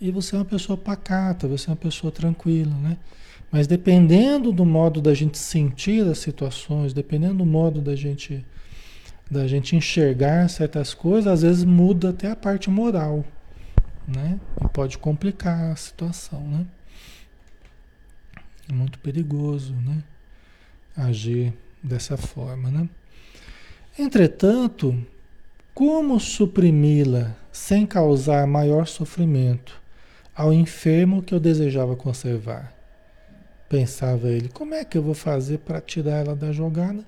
[0.00, 2.96] E você é uma pessoa pacata, você é uma pessoa tranquila, né?
[3.50, 8.44] Mas dependendo do modo da gente sentir as situações, dependendo do modo da gente
[9.30, 13.24] da gente enxergar certas coisas, às vezes muda até a parte moral
[14.08, 14.40] né?
[14.64, 16.66] E pode complicar a situação, né?
[18.68, 20.02] É muito perigoso, né?
[20.96, 22.88] Agir dessa forma, né?
[23.98, 24.96] Entretanto,
[25.74, 29.80] como suprimi-la sem causar maior sofrimento
[30.34, 32.72] ao enfermo que eu desejava conservar?
[33.68, 37.04] Pensava ele, como é que eu vou fazer para tirar ela da jogada,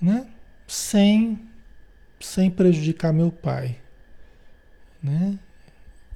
[0.00, 0.26] né?
[0.66, 1.38] Sem,
[2.18, 3.78] sem prejudicar meu pai,
[5.02, 5.38] né?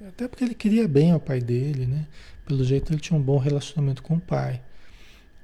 [0.08, 2.06] Até porque ele queria bem ao pai dele, né?
[2.44, 4.60] Pelo jeito ele tinha um bom relacionamento com o pai.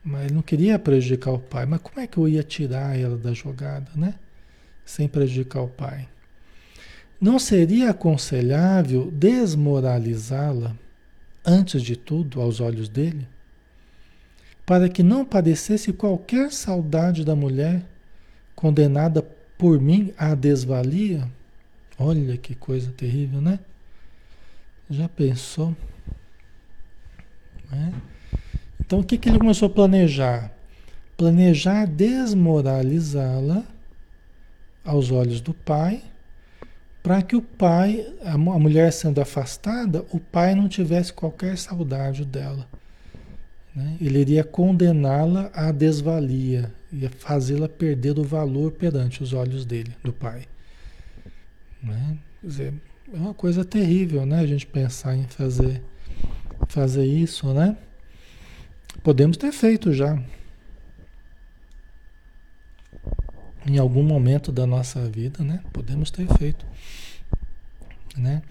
[0.04, 1.64] Mas ele não queria prejudicar o pai.
[1.64, 4.14] Mas como é que eu ia tirar ela da jogada, né?
[4.84, 6.08] Sem prejudicar o pai.
[7.20, 10.76] Não seria aconselhável desmoralizá-la,
[11.44, 13.28] antes de tudo, aos olhos dele?
[14.66, 17.84] Para que não padecesse qualquer saudade da mulher
[18.56, 19.22] condenada
[19.56, 21.30] por mim à desvalia?
[21.96, 23.60] Olha que coisa terrível, né?
[24.90, 25.76] Já pensou?
[27.72, 28.11] É?
[28.92, 30.52] Então o que, que ele começou a planejar?
[31.16, 33.64] Planejar desmoralizá-la
[34.84, 36.02] aos olhos do pai,
[37.02, 42.68] para que o pai, a mulher sendo afastada, o pai não tivesse qualquer saudade dela.
[43.74, 43.96] Né?
[43.98, 50.12] Ele iria condená-la à desvalia, ia fazê-la perder o valor perante os olhos dele, do
[50.12, 50.42] pai.
[51.82, 52.18] Né?
[52.42, 52.74] Quer dizer,
[53.10, 54.40] é uma coisa terrível, né?
[54.40, 55.82] A gente pensar em fazer,
[56.68, 57.74] fazer isso, né?
[59.02, 60.20] Podemos ter feito já.
[63.66, 65.60] Em algum momento da nossa vida, né?
[65.72, 66.66] Podemos ter feito,
[68.16, 68.42] né?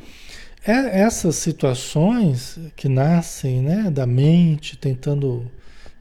[0.65, 5.51] É, essas situações que nascem, né, da mente tentando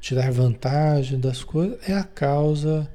[0.00, 2.88] tirar vantagem das coisas é a causa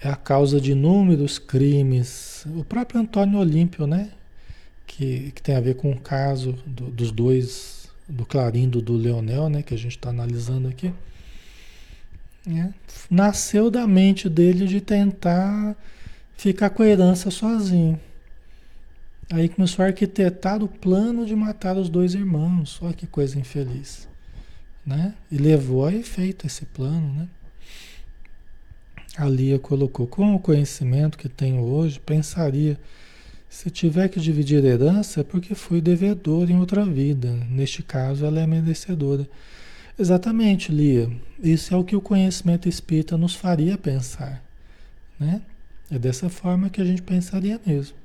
[0.00, 2.46] é a causa de inúmeros crimes.
[2.54, 4.10] O próprio Antônio Olímpio, né?
[4.96, 9.48] que, que tem a ver com o caso do, dos dois, do Clarindo do Leonel,
[9.48, 10.92] né, que a gente está analisando aqui.
[12.48, 12.72] É,
[13.10, 15.76] nasceu da mente dele de tentar
[16.36, 17.98] ficar com a herança sozinho.
[19.32, 22.78] Aí começou a arquitetar o plano de matar os dois irmãos.
[22.80, 24.08] Olha que coisa infeliz.
[24.84, 25.14] Né?
[25.32, 27.12] E levou a efeito esse plano.
[27.12, 27.28] Né?
[29.18, 32.78] A Lia colocou, com o conhecimento que tenho hoje, pensaria
[33.56, 37.32] se tiver que dividir herança é porque foi devedor em outra vida.
[37.48, 39.26] Neste caso, ela é merecedora.
[39.98, 41.10] Exatamente, Lia.
[41.42, 44.44] Isso é o que o conhecimento espírita nos faria pensar.
[45.18, 45.40] Né?
[45.90, 47.96] É dessa forma que a gente pensaria mesmo.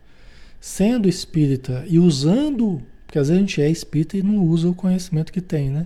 [0.62, 4.74] Sendo espírita e usando, porque às vezes a gente é espírita e não usa o
[4.74, 5.86] conhecimento que tem, né?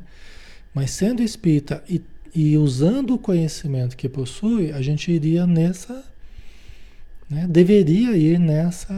[0.75, 2.03] Mas sendo espírita e,
[2.35, 6.05] e usando o conhecimento que possui, a gente iria nessa
[7.29, 7.47] né?
[7.47, 8.93] Deveria ir nessa,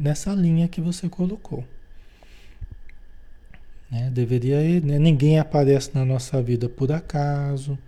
[0.00, 1.64] nessa linha que você colocou.
[3.90, 4.10] Né?
[4.10, 4.98] Deveria ir, né?
[4.98, 7.78] ninguém aparece na nossa vida por acaso.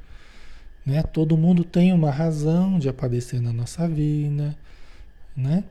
[0.84, 1.02] Né?
[1.02, 4.56] Todo mundo tem uma razão de aparecer na nossa vida.
[5.36, 5.64] Né?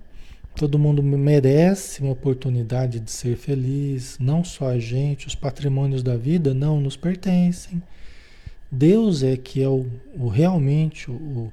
[0.55, 6.15] Todo mundo merece uma oportunidade de ser feliz, não só a gente, os patrimônios da
[6.15, 7.83] vida não nos pertencem.
[8.71, 9.85] Deus é que é o,
[10.17, 11.51] o realmente o,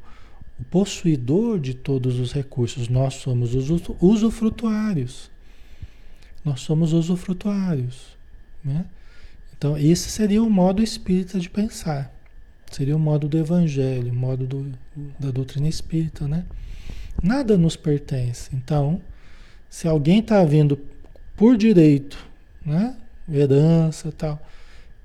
[0.59, 2.88] o possuidor de todos os recursos.
[2.88, 3.68] Nós somos os
[4.00, 5.30] usufrutuários.
[6.44, 8.16] Nós somos usufrutuários.
[8.64, 8.84] Né?
[9.57, 12.12] Então, esse seria o modo espírita de pensar.
[12.70, 14.72] Seria o modo do evangelho, o modo do,
[15.18, 16.44] da doutrina espírita, né?
[17.22, 18.48] Nada nos pertence.
[18.55, 19.00] Então,
[19.68, 20.78] se alguém está vindo
[21.36, 22.18] por direito,
[22.64, 22.96] né?
[23.30, 24.40] Herança tal,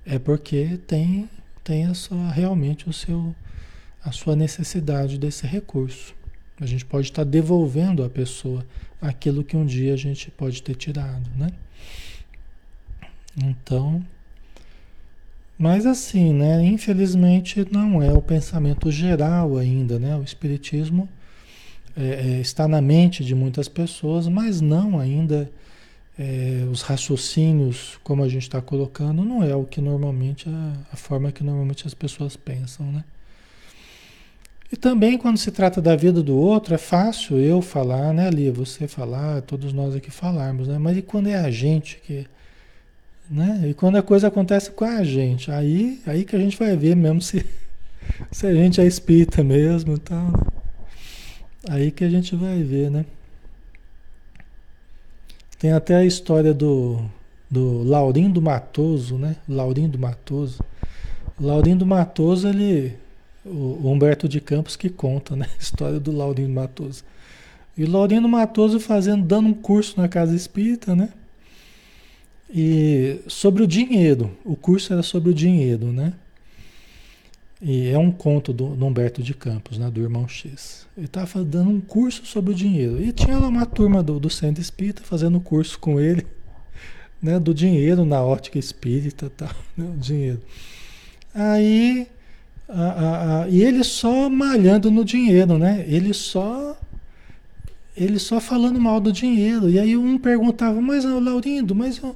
[0.05, 1.29] é porque tem,
[1.63, 3.35] tem a sua, realmente o seu,
[4.07, 6.15] a sua necessidade desse recurso.
[6.61, 8.65] A gente pode estar devolvendo à pessoa
[9.01, 11.49] aquilo que um dia a gente pode ter tirado, né?
[13.35, 14.03] Então,
[15.59, 16.63] mas assim, né?
[16.63, 20.15] Infelizmente não é o pensamento geral ainda, né?
[20.15, 21.09] O espiritismo
[21.95, 25.51] é, é, está na mente de muitas pessoas, mas não ainda
[26.17, 30.95] é, os raciocínios, como a gente está colocando, não é o que normalmente a, a
[30.95, 33.03] forma que normalmente as pessoas pensam, né?
[34.71, 38.51] E também quando se trata da vida do outro, é fácil eu falar, né, Ali?
[38.51, 40.77] Você falar, todos nós aqui falarmos, né?
[40.77, 42.27] Mas e quando é a gente que.
[43.29, 43.67] Né?
[43.69, 46.95] E quando a coisa acontece com a gente, aí, aí que a gente vai ver
[46.95, 47.45] mesmo se,
[48.31, 50.27] se a gente é espírita mesmo e tal.
[50.27, 50.33] Né?
[51.69, 53.05] Aí que a gente vai ver, né?
[55.59, 57.01] Tem até a história do,
[57.49, 59.35] do Laurindo Matoso, né?
[59.47, 60.63] Laurindo Matoso.
[61.39, 62.95] Laurindo Matoso, ele
[63.49, 65.47] o Humberto de Campos que conta, né?
[65.57, 67.03] A história do Laurindo Matoso.
[67.77, 71.09] E Laurindo Matoso fazendo, dando um curso na Casa Espírita, né?
[72.49, 74.31] E sobre o dinheiro.
[74.43, 76.13] O curso era sobre o dinheiro, né?
[77.61, 79.89] E é um conto do, do Humberto de Campos, né?
[79.89, 80.87] Do Irmão X.
[80.95, 83.01] Ele estava dando um curso sobre o dinheiro.
[83.01, 86.25] E tinha lá uma turma do, do Centro Espírita fazendo curso com ele,
[87.21, 87.39] né?
[87.39, 89.85] Do dinheiro na ótica espírita, tal, né?
[89.85, 90.41] O dinheiro.
[91.33, 92.07] Aí
[93.49, 95.85] e ele só malhando no dinheiro, né?
[95.87, 96.77] Ele só
[97.95, 99.69] ele só falando mal do dinheiro.
[99.69, 102.15] E aí um perguntava, mas Laurindo, mas o,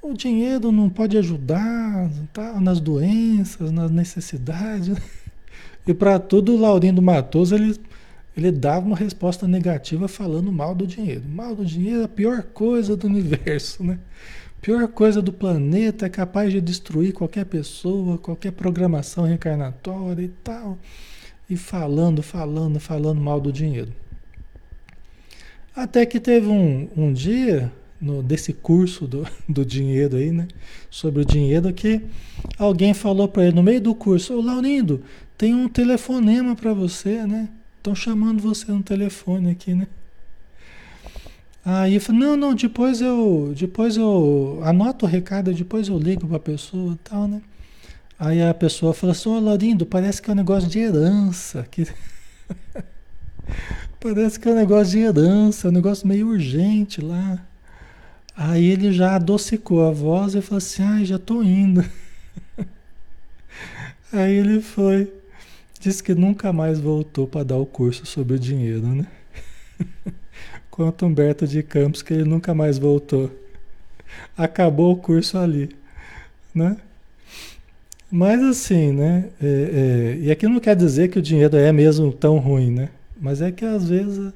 [0.00, 4.96] o dinheiro não pode ajudar tá, nas doenças, nas necessidades.
[5.86, 7.74] E para tudo o Laurindo Matoso ele,
[8.36, 11.22] ele dava uma resposta negativa falando mal do dinheiro.
[11.26, 13.98] Mal do dinheiro é a pior coisa do universo, né?
[14.60, 20.76] Pior coisa do planeta é capaz de destruir qualquer pessoa, qualquer programação reencarnatória e tal.
[21.48, 23.92] E falando, falando, falando mal do dinheiro.
[25.74, 30.48] Até que teve um, um dia, no, desse curso do, do dinheiro aí, né?
[30.90, 32.02] Sobre o dinheiro, que
[32.58, 35.02] alguém falou para ele no meio do curso: Ô Laurindo,
[35.38, 37.48] tem um telefonema para você, né?
[37.76, 39.86] Estão chamando você no telefone aqui, né?
[41.70, 46.26] Aí eu falei, não, não, depois eu, depois eu anoto o recado, depois eu ligo
[46.26, 47.42] para a pessoa e tal, né?
[48.18, 51.66] Aí a pessoa falou assim, ô Laurindo, parece que é um negócio de herança.
[51.70, 51.86] Que...
[54.00, 57.38] parece que é um negócio de herança, um negócio meio urgente lá.
[58.34, 61.84] Aí ele já adocicou a voz e falou assim, ai, já tô indo.
[64.10, 65.12] Aí ele foi.
[65.78, 69.06] Disse que nunca mais voltou para dar o curso sobre o dinheiro, né?
[70.78, 73.28] quanto Humberto de Campos, que ele nunca mais voltou.
[74.36, 75.70] Acabou o curso ali,
[76.54, 76.76] né?
[78.08, 79.28] Mas assim, né?
[79.42, 82.90] É, é, e aqui não quer dizer que o dinheiro é mesmo tão ruim, né?
[83.20, 84.32] Mas é que às vezes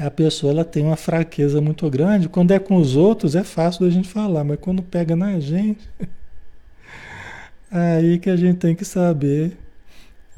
[0.00, 2.26] a pessoa ela tem uma fraqueza muito grande.
[2.26, 5.86] Quando é com os outros é fácil da gente falar, mas quando pega na gente,
[7.70, 9.54] aí que a gente tem que saber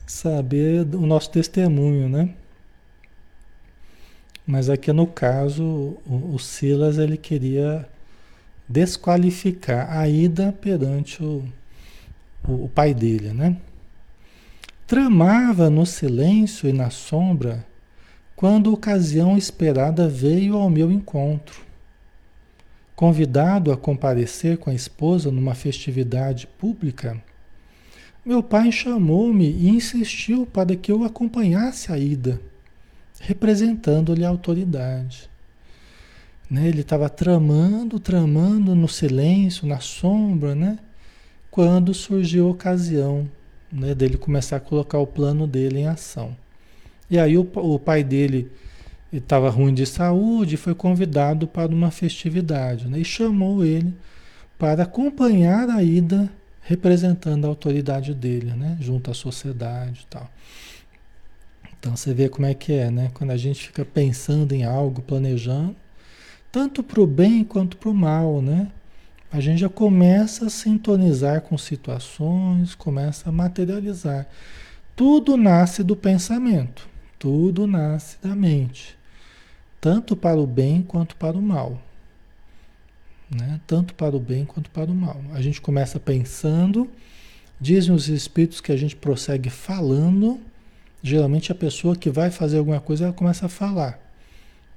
[0.05, 2.31] saber o nosso testemunho, né?
[4.47, 5.65] Mas aqui no caso,
[6.07, 7.89] o, o Silas ele queria
[8.69, 11.43] desqualificar a ida perante o,
[12.47, 13.57] o, o pai dele, né?
[14.87, 17.67] Tramava no silêncio e na sombra
[18.37, 21.65] quando ocasião esperada veio ao meu encontro.
[22.95, 27.21] Convidado a comparecer com a esposa numa festividade pública,
[28.25, 32.41] meu pai chamou-me e insistiu para que eu acompanhasse a ida
[33.27, 35.29] representando-lhe a autoridade.
[36.49, 36.69] Né?
[36.69, 40.79] Ele estava tramando, tramando no silêncio, na sombra, né?
[41.51, 43.29] quando surgiu a ocasião
[43.73, 46.37] né, dele começar a colocar o plano dele em ação.
[47.11, 48.49] E aí o, o pai dele
[49.13, 53.93] estava ruim de saúde, foi convidado para uma festividade né, e chamou ele
[54.57, 56.31] para acompanhar a ida
[56.63, 60.31] representando a autoridade dele, né, junto à sociedade e tal.
[61.87, 63.13] Então você vê como é que é, né?
[63.15, 65.77] Quando a gente fica pensando em algo, planejando,
[66.51, 68.73] tanto para o bem quanto para o mal, né?
[69.31, 74.27] A gente já começa a sintonizar com situações, começa a materializar.
[74.97, 76.89] Tudo nasce do pensamento,
[77.21, 78.99] tudo nasce da mente,
[79.81, 81.81] tanto para o bem quanto para o mal.
[83.31, 83.61] Né?
[83.65, 85.21] Tanto para o bem quanto para o mal.
[85.33, 86.91] A gente começa pensando,
[87.59, 90.39] Dizem os espíritos que a gente prossegue falando.
[91.03, 93.99] Geralmente a pessoa que vai fazer alguma coisa, ela começa a falar.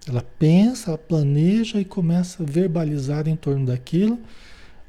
[0.08, 4.20] Ela pensa, ela planeja e começa a verbalizar em torno daquilo.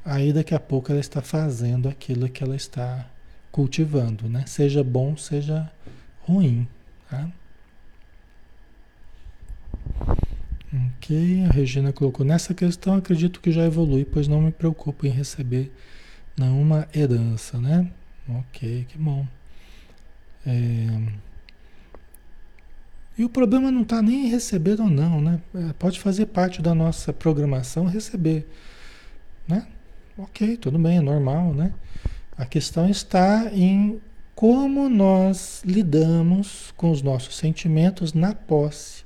[0.03, 3.07] Aí daqui a pouco ela está fazendo aquilo que ela está
[3.51, 4.45] cultivando, né?
[4.47, 5.69] Seja bom, seja
[6.21, 6.67] ruim,
[7.09, 7.29] tá?
[10.73, 15.09] Ok, a Regina colocou nessa questão, acredito que já evolui, pois não me preocupo em
[15.09, 15.69] receber
[16.37, 17.91] nenhuma herança, né?
[18.27, 19.27] Ok, que bom.
[20.45, 21.31] É...
[23.17, 25.39] E o problema não está nem em receber ou não, né?
[25.53, 28.47] É, pode fazer parte da nossa programação receber,
[29.47, 29.67] né?
[30.17, 31.73] Ok, tudo bem, é normal, né?
[32.37, 34.01] A questão está em
[34.33, 39.03] como nós lidamos com os nossos sentimentos na posse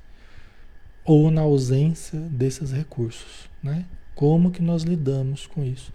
[1.04, 3.84] ou na ausência desses recursos, né?
[4.14, 5.92] Como que nós lidamos com isso?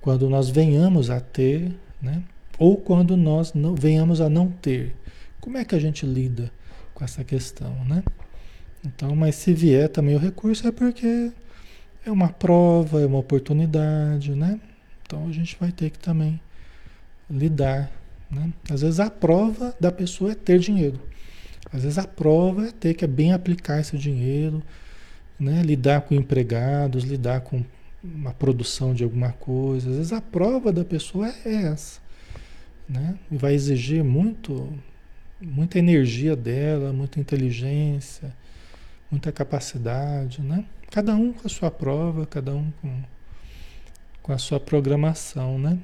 [0.00, 2.22] Quando nós venhamos a ter, né?
[2.58, 4.94] Ou quando nós não, venhamos a não ter,
[5.40, 6.50] como é que a gente lida
[6.92, 8.02] com essa questão, né?
[8.84, 11.30] Então, mas se vier também o recurso é porque
[12.04, 14.58] é uma prova, é uma oportunidade, né?
[15.02, 16.40] Então a gente vai ter que também
[17.30, 17.90] lidar,
[18.30, 18.52] né?
[18.70, 21.00] Às vezes a prova da pessoa é ter dinheiro.
[21.72, 24.62] Às vezes a prova é ter que bem aplicar esse dinheiro,
[25.38, 25.62] né?
[25.62, 27.62] lidar com empregados, lidar com
[28.02, 29.90] uma produção de alguma coisa.
[29.90, 32.00] Às vezes a prova da pessoa é essa.
[32.88, 33.18] Né?
[33.30, 34.72] E vai exigir muito,
[35.40, 38.34] muita energia dela, muita inteligência,
[39.10, 40.40] muita capacidade.
[40.40, 40.64] Né?
[40.90, 43.02] Cada um com a sua prova, cada um com,
[44.22, 45.58] com a sua programação.
[45.58, 45.78] Né?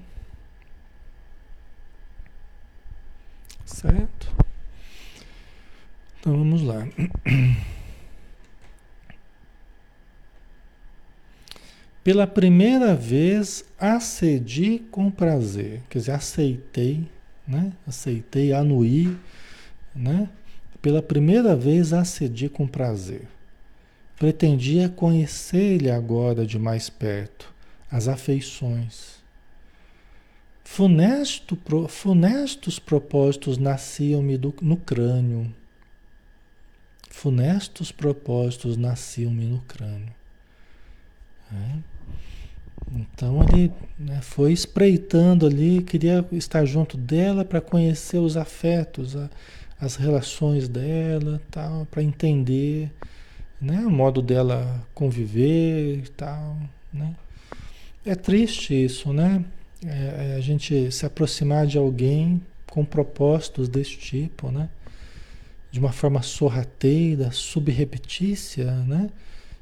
[3.66, 4.32] Certo?
[6.20, 6.86] Então vamos lá.
[12.04, 17.08] Pela primeira vez acedi com prazer, quer dizer, aceitei,
[17.48, 17.72] né?
[17.86, 19.16] Aceitei, anuí,
[19.94, 20.28] né?
[20.82, 23.26] Pela primeira vez acedi com prazer.
[24.18, 27.52] Pretendia conhecer-lhe agora de mais perto
[27.90, 29.14] as afeições.
[30.62, 35.50] Funesto, funestos propósitos nasciam-me no crânio
[37.14, 40.12] funestos propósitos nasciam-me no crânio.
[41.52, 41.93] É.
[42.92, 49.28] Então ele né, foi espreitando ali, queria estar junto dela para conhecer os afetos, a,
[49.80, 52.90] as relações dela, tal, para entender
[53.60, 56.56] né, o modo dela conviver e tal.
[56.92, 57.14] Né.
[58.04, 59.44] É triste isso, né?
[59.84, 64.68] É, é a gente se aproximar de alguém com propósitos desse tipo, né?
[65.74, 69.10] de uma forma sorrateira, subrepetícia, né?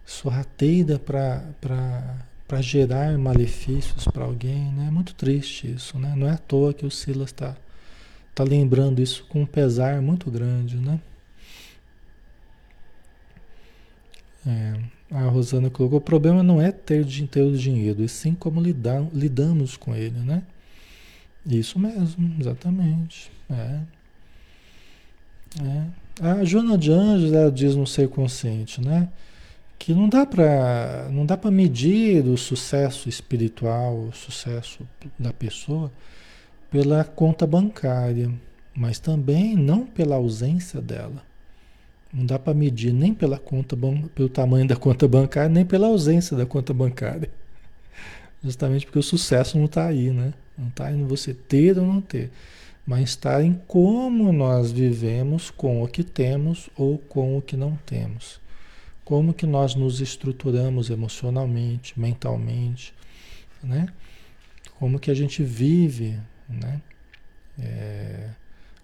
[0.04, 2.26] sorrateira para
[2.60, 4.72] gerar malefícios para alguém.
[4.72, 4.86] Né?
[4.88, 5.98] É muito triste isso.
[5.98, 6.12] Né?
[6.16, 7.56] Não é à toa que o Silas está
[8.34, 10.76] tá lembrando isso com um pesar muito grande.
[10.76, 11.00] Né?
[14.46, 14.80] É,
[15.10, 19.06] a Rosana colocou: o problema não é ter, ter o dinheiro, e sim como lidar,
[19.12, 20.18] lidamos com ele.
[20.18, 20.42] Né?
[21.46, 23.30] Isso mesmo, exatamente.
[23.50, 23.80] É.
[25.60, 25.86] É.
[26.20, 29.08] A Joana de Anjos ela diz no ser consciente, né?
[29.82, 34.86] Que não dá para não dá para medir o sucesso espiritual, o sucesso
[35.18, 35.90] da pessoa
[36.70, 38.30] pela conta bancária,
[38.76, 41.24] mas também não pela ausência dela.
[42.12, 43.76] Não dá para medir nem pela conta
[44.14, 47.28] pelo tamanho da conta bancária, nem pela ausência da conta bancária.
[48.40, 50.32] Justamente porque o sucesso não está aí, né?
[50.56, 52.30] Não está em você ter ou não ter
[52.86, 57.78] mas está em como nós vivemos com o que temos ou com o que não
[57.86, 58.41] temos.
[59.04, 62.94] Como que nós nos estruturamos emocionalmente, mentalmente,
[63.62, 63.88] né?
[64.78, 66.80] Como que a gente vive, né?
[67.58, 68.30] É,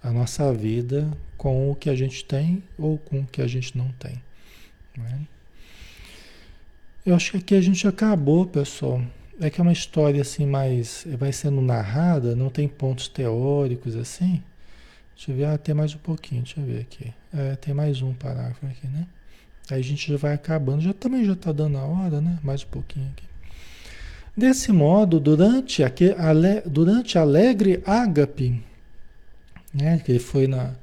[0.02, 3.76] a nossa vida com o que a gente tem ou com o que a gente
[3.76, 4.20] não tem.
[4.96, 5.20] Né?
[7.04, 9.02] Eu acho que aqui a gente acabou, pessoal.
[9.40, 11.06] É que é uma história assim mais.
[11.16, 14.42] Vai sendo narrada, não tem pontos teóricos assim.
[15.14, 17.12] Deixa eu ver, ah, tem mais um pouquinho, deixa eu ver aqui.
[17.32, 19.06] É, tem mais um parágrafo aqui, né?
[19.70, 22.38] Aí a gente já vai acabando, já também já está dando a hora, né?
[22.42, 23.24] Mais um pouquinho aqui.
[24.36, 28.64] Desse modo, durante, aqui, ale, durante alegre ágape,
[29.74, 29.98] né?
[29.98, 30.74] Que ele foi na,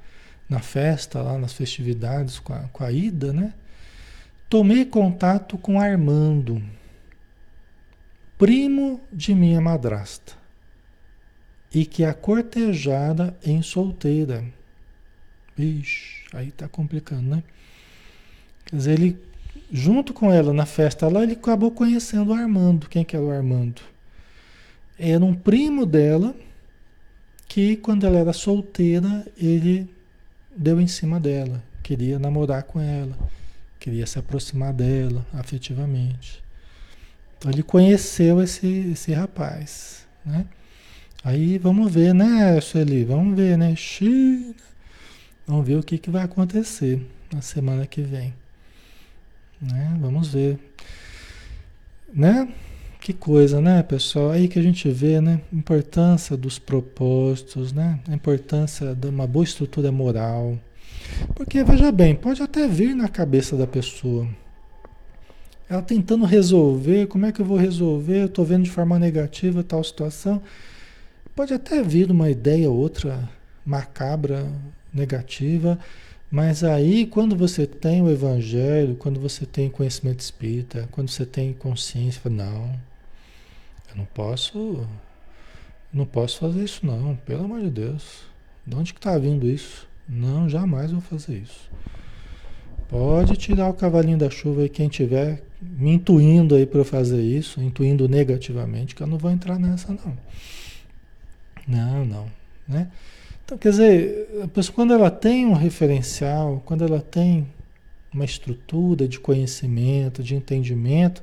[0.50, 3.54] na festa, lá nas festividades com a, com a Ida, né?
[4.50, 6.62] Tomei contato com Armando
[8.38, 10.34] primo de minha madrasta,
[11.74, 14.44] e que a cortejada em solteira.
[15.58, 17.44] Ixi, aí tá complicando, né?
[18.66, 19.18] Quer dizer, ele,
[19.72, 22.90] junto com ela na festa lá, ele acabou conhecendo o Armando.
[22.90, 23.82] Quem que era o Armando?
[24.98, 26.36] Era um primo dela,
[27.48, 29.90] que quando ela era solteira, ele
[30.56, 33.18] deu em cima dela, queria namorar com ela,
[33.80, 36.44] queria se aproximar dela afetivamente.
[37.38, 40.46] Então ele conheceu esse, esse rapaz, né?
[41.24, 43.04] Aí vamos ver, né, Sueli?
[43.04, 43.76] Vamos ver, né?
[43.76, 44.56] Xiii,
[45.46, 48.34] vamos ver o que, que vai acontecer na semana que vem.
[49.62, 49.98] Né?
[50.00, 50.60] Vamos ver.
[52.14, 52.48] Né?
[53.00, 54.32] Que coisa, né, pessoal?
[54.32, 55.40] Aí que a gente vê, né?
[55.54, 58.00] Importância dos propósitos, né?
[58.10, 60.58] A importância de uma boa estrutura moral.
[61.36, 64.28] Porque, veja bem, pode até vir na cabeça da pessoa.
[65.70, 68.22] Ela tentando resolver, como é que eu vou resolver?
[68.22, 70.42] Eu estou vendo de forma negativa tal situação.
[71.36, 73.30] Pode até vir uma ideia outra
[73.66, 74.48] macabra,
[74.94, 75.78] negativa,
[76.32, 81.54] mas aí quando você tem o evangelho, quando você tem conhecimento espírita, quando você tem
[81.54, 82.74] consciência, não,
[83.90, 84.88] eu não posso,
[85.94, 88.24] não posso fazer isso não, pelo amor de Deus.
[88.66, 89.88] De onde que está vindo isso?
[90.10, 91.70] Não, jamais vou fazer isso.
[92.90, 97.22] Pode tirar o cavalinho da chuva aí quem tiver me intuindo aí para eu fazer
[97.22, 100.18] isso, intuindo negativamente, que eu não vou entrar nessa não.
[101.68, 102.32] Não, não,
[102.68, 102.92] né?
[103.46, 107.46] Então, quer dizer, a pessoa quando ela tem um referencial, quando ela tem
[108.12, 111.22] uma estrutura de conhecimento, de entendimento,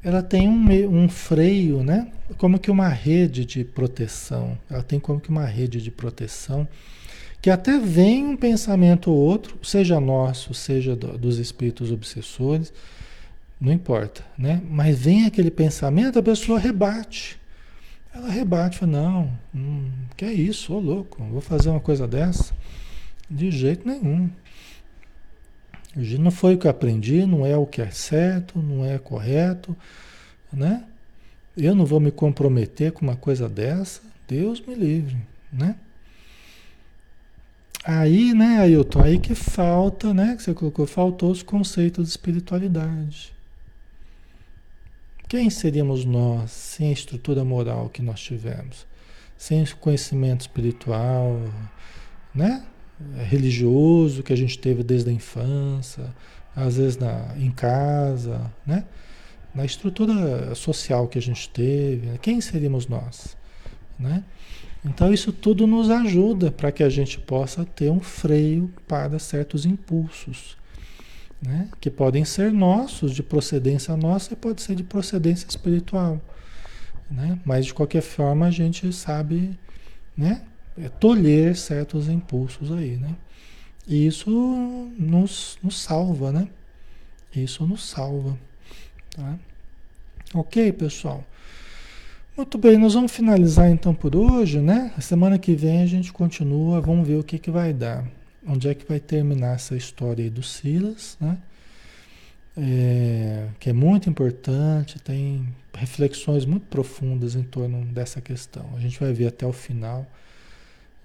[0.00, 2.06] ela tem um, um freio, né?
[2.38, 4.56] Como que uma rede de proteção.
[4.70, 6.68] Ela tem como que uma rede de proteção
[7.42, 12.72] que até vem um pensamento ou outro, seja nosso, seja do, dos espíritos obsessores,
[13.60, 14.62] não importa, né?
[14.70, 17.39] Mas vem aquele pensamento, a pessoa rebate.
[18.12, 22.52] Ela rebate, fala, não, hum, que é isso, ô louco, vou fazer uma coisa dessa?
[23.30, 24.28] De jeito nenhum.
[26.18, 29.76] Não foi o que eu aprendi, não é o que é certo, não é correto,
[30.52, 30.84] né?
[31.56, 35.16] Eu não vou me comprometer com uma coisa dessa, Deus me livre,
[35.52, 35.76] né?
[37.84, 43.32] Aí, né, Ailton, aí que falta, né, que você colocou, faltou os conceitos de espiritualidade.
[45.30, 48.84] Quem seríamos nós sem a estrutura moral que nós tivemos?
[49.36, 51.40] Sem o conhecimento espiritual,
[52.34, 52.64] né?
[53.28, 56.12] religioso que a gente teve desde a infância,
[56.54, 58.84] às vezes na, em casa, né?
[59.54, 62.18] na estrutura social que a gente teve, né?
[62.20, 63.36] quem seríamos nós?
[63.96, 64.24] Né?
[64.84, 69.64] Então isso tudo nos ajuda para que a gente possa ter um freio para certos
[69.64, 70.58] impulsos
[71.42, 71.68] né?
[71.80, 76.20] que podem ser nossos, de procedência nossa, e pode ser de procedência espiritual.
[77.10, 77.38] Né?
[77.44, 79.58] Mas de qualquer forma a gente sabe
[80.20, 80.42] né?
[80.78, 82.96] É tolher certos impulsos aí.
[82.96, 83.16] Né?
[83.88, 84.30] E isso
[84.98, 86.48] nos, nos salva, né?
[87.34, 88.38] Isso nos salva.
[89.16, 89.38] Tá?
[90.34, 91.24] Ok, pessoal?
[92.36, 94.92] Muito bem, nós vamos finalizar então por hoje, né?
[94.96, 98.04] A semana que vem a gente continua, vamos ver o que, que vai dar
[98.46, 101.38] onde é que vai terminar essa história aí do Silas, né?
[102.56, 108.68] É, que é muito importante, tem reflexões muito profundas em torno dessa questão.
[108.76, 110.06] A gente vai ver até o final,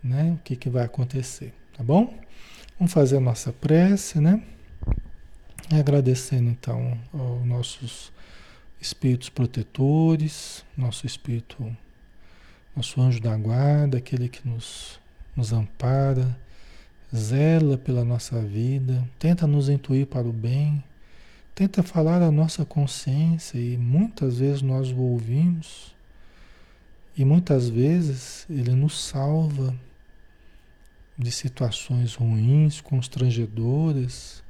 [0.04, 0.36] né?
[0.40, 2.18] O que, que vai acontecer, tá bom?
[2.78, 4.42] Vamos fazer a nossa prece, né?
[5.72, 8.12] Agradecendo então aos nossos
[8.82, 11.76] espíritos protetores, nosso espírito,
[12.76, 15.00] nosso anjo da guarda, aquele que nos,
[15.36, 16.38] nos ampara,
[17.14, 20.84] zela pela nossa vida, tenta nos intuir para o bem,
[21.54, 25.96] tenta falar a nossa consciência e muitas vezes nós o ouvimos
[27.18, 29.76] e muitas vezes ele nos salva
[31.18, 34.44] de situações ruins, constrangedoras,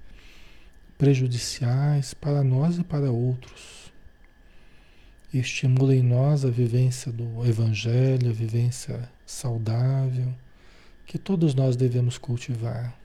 [0.97, 3.93] prejudiciais para nós e para outros.
[5.31, 10.33] Estimula em nós a vivência do Evangelho, a vivência saudável
[11.05, 12.97] que todos nós devemos cultivar,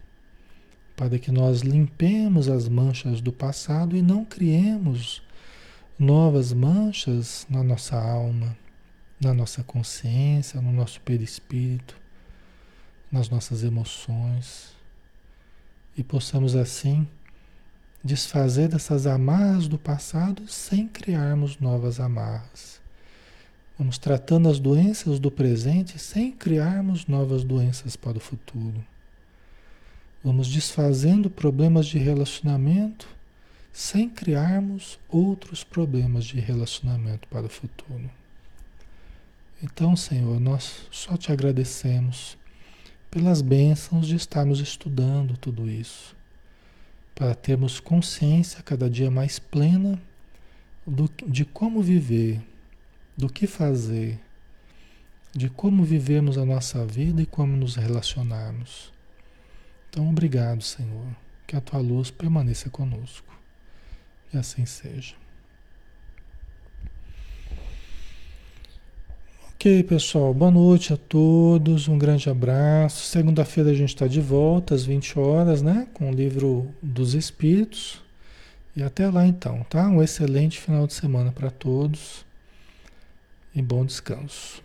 [0.97, 5.23] para que nós limpemos as manchas do passado e não criemos
[5.99, 8.57] novas manchas na nossa alma,
[9.21, 11.95] na nossa consciência, no nosso perispírito,
[13.13, 14.75] nas nossas emoções,
[15.97, 17.07] e possamos assim
[18.03, 22.81] desfazer dessas amarras do passado sem criarmos novas amarras.
[23.81, 28.85] Vamos tratando as doenças do presente sem criarmos novas doenças para o futuro.
[30.23, 33.09] Vamos desfazendo problemas de relacionamento
[33.73, 38.11] sem criarmos outros problemas de relacionamento para o futuro.
[39.63, 42.37] Então, Senhor, nós só te agradecemos
[43.11, 46.15] pelas bênçãos de estarmos estudando tudo isso,
[47.15, 49.99] para termos consciência cada dia mais plena
[50.87, 52.43] do, de como viver
[53.21, 54.19] do que fazer
[55.35, 58.93] de como vivemos a nossa vida e como nos relacionarmos.
[59.89, 61.07] Então, obrigado, Senhor.
[61.47, 63.27] Que a tua luz permaneça conosco.
[64.33, 65.15] E assim seja.
[69.55, 70.33] Ok, pessoal.
[70.33, 71.87] Boa noite a todos.
[71.87, 73.05] Um grande abraço.
[73.05, 75.87] Segunda-feira a gente está de volta às 20 horas, né?
[75.93, 78.03] Com o livro dos Espíritos.
[78.75, 79.89] E até lá então, tá?
[79.89, 82.25] Um excelente final de semana para todos.
[83.55, 84.63] E bom descanso.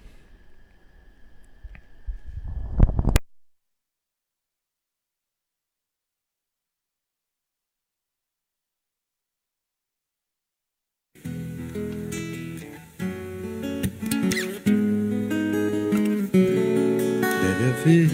[17.85, 18.09] haver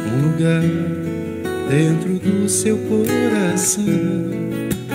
[0.00, 0.62] um lugar
[1.68, 3.84] dentro do seu coração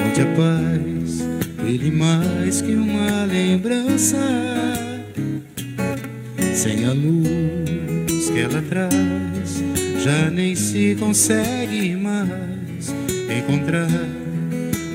[0.05, 1.21] onde a paz
[1.61, 4.36] brilhe mais que uma lembrança.
[10.95, 12.93] Consegue mais
[13.37, 13.89] encontrar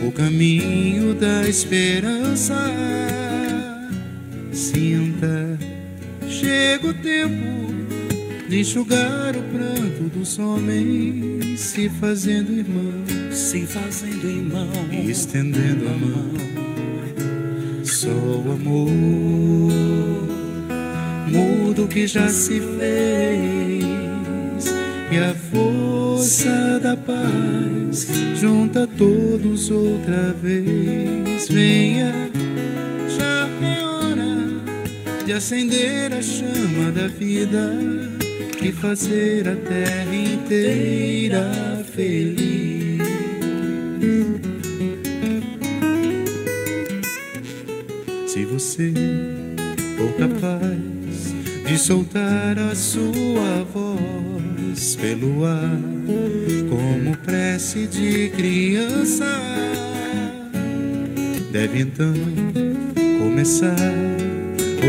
[0.06, 2.54] o caminho da esperança.
[4.52, 5.58] Sinta,
[6.28, 7.72] chega o tempo
[8.48, 15.92] de enxugar o pranto dos homens, se fazendo irmão, se fazendo irmão, e estendendo a
[15.92, 16.32] mão.
[17.82, 18.90] Só o amor
[21.28, 23.84] muda o que já se fez,
[25.10, 25.71] e a força
[26.44, 28.08] da paz
[28.40, 31.48] junta todos outra vez.
[31.48, 32.12] Venha,
[33.16, 37.72] já é hora de acender a chama da vida
[38.60, 43.02] e fazer a terra inteira feliz.
[48.26, 48.92] Se você
[49.96, 51.34] for capaz
[51.66, 54.31] de soltar a sua voz
[54.96, 55.78] pelo ar,
[56.68, 59.26] como prece de criança,
[61.50, 62.14] deve então
[63.18, 63.76] começar.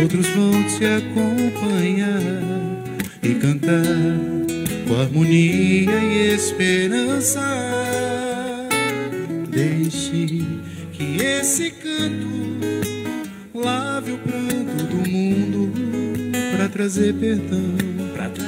[0.01, 2.21] Outros vão te acompanhar
[3.21, 3.83] e cantar
[4.87, 7.41] com harmonia e esperança.
[9.49, 10.45] Deixe
[10.93, 12.33] que esse canto
[13.53, 15.71] lave o pranto do mundo
[16.55, 17.75] para trazer perdão,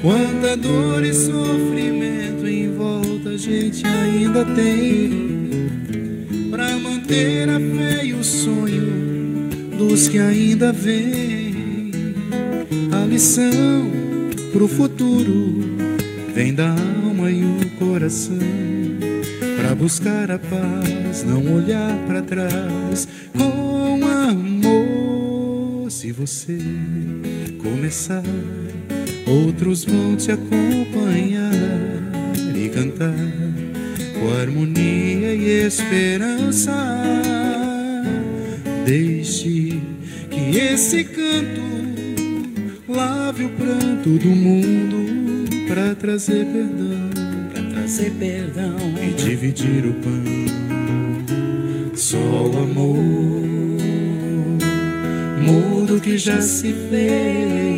[0.00, 5.68] Quanta dor e sofrimento em volta a gente ainda tem
[6.50, 12.14] para manter a fé e o sonho dos que ainda vêm
[12.92, 13.90] a lição
[14.52, 15.76] pro futuro
[16.34, 18.38] vem da alma e o coração.
[19.56, 25.90] Pra buscar a paz, não olhar para trás com amor.
[25.90, 26.58] Se você
[27.60, 28.22] começar,
[29.28, 31.52] outros vão te acompanhar
[32.54, 33.14] e cantar
[34.18, 36.72] com harmonia e esperança.
[38.86, 39.80] Deixe
[40.30, 41.60] que esse canto
[42.88, 44.96] lave o pranto do mundo
[45.68, 47.10] para trazer perdão,
[47.52, 50.48] para trazer perdão e dividir o pão.
[51.94, 52.96] Só o amor
[55.42, 57.77] muda o que já se fez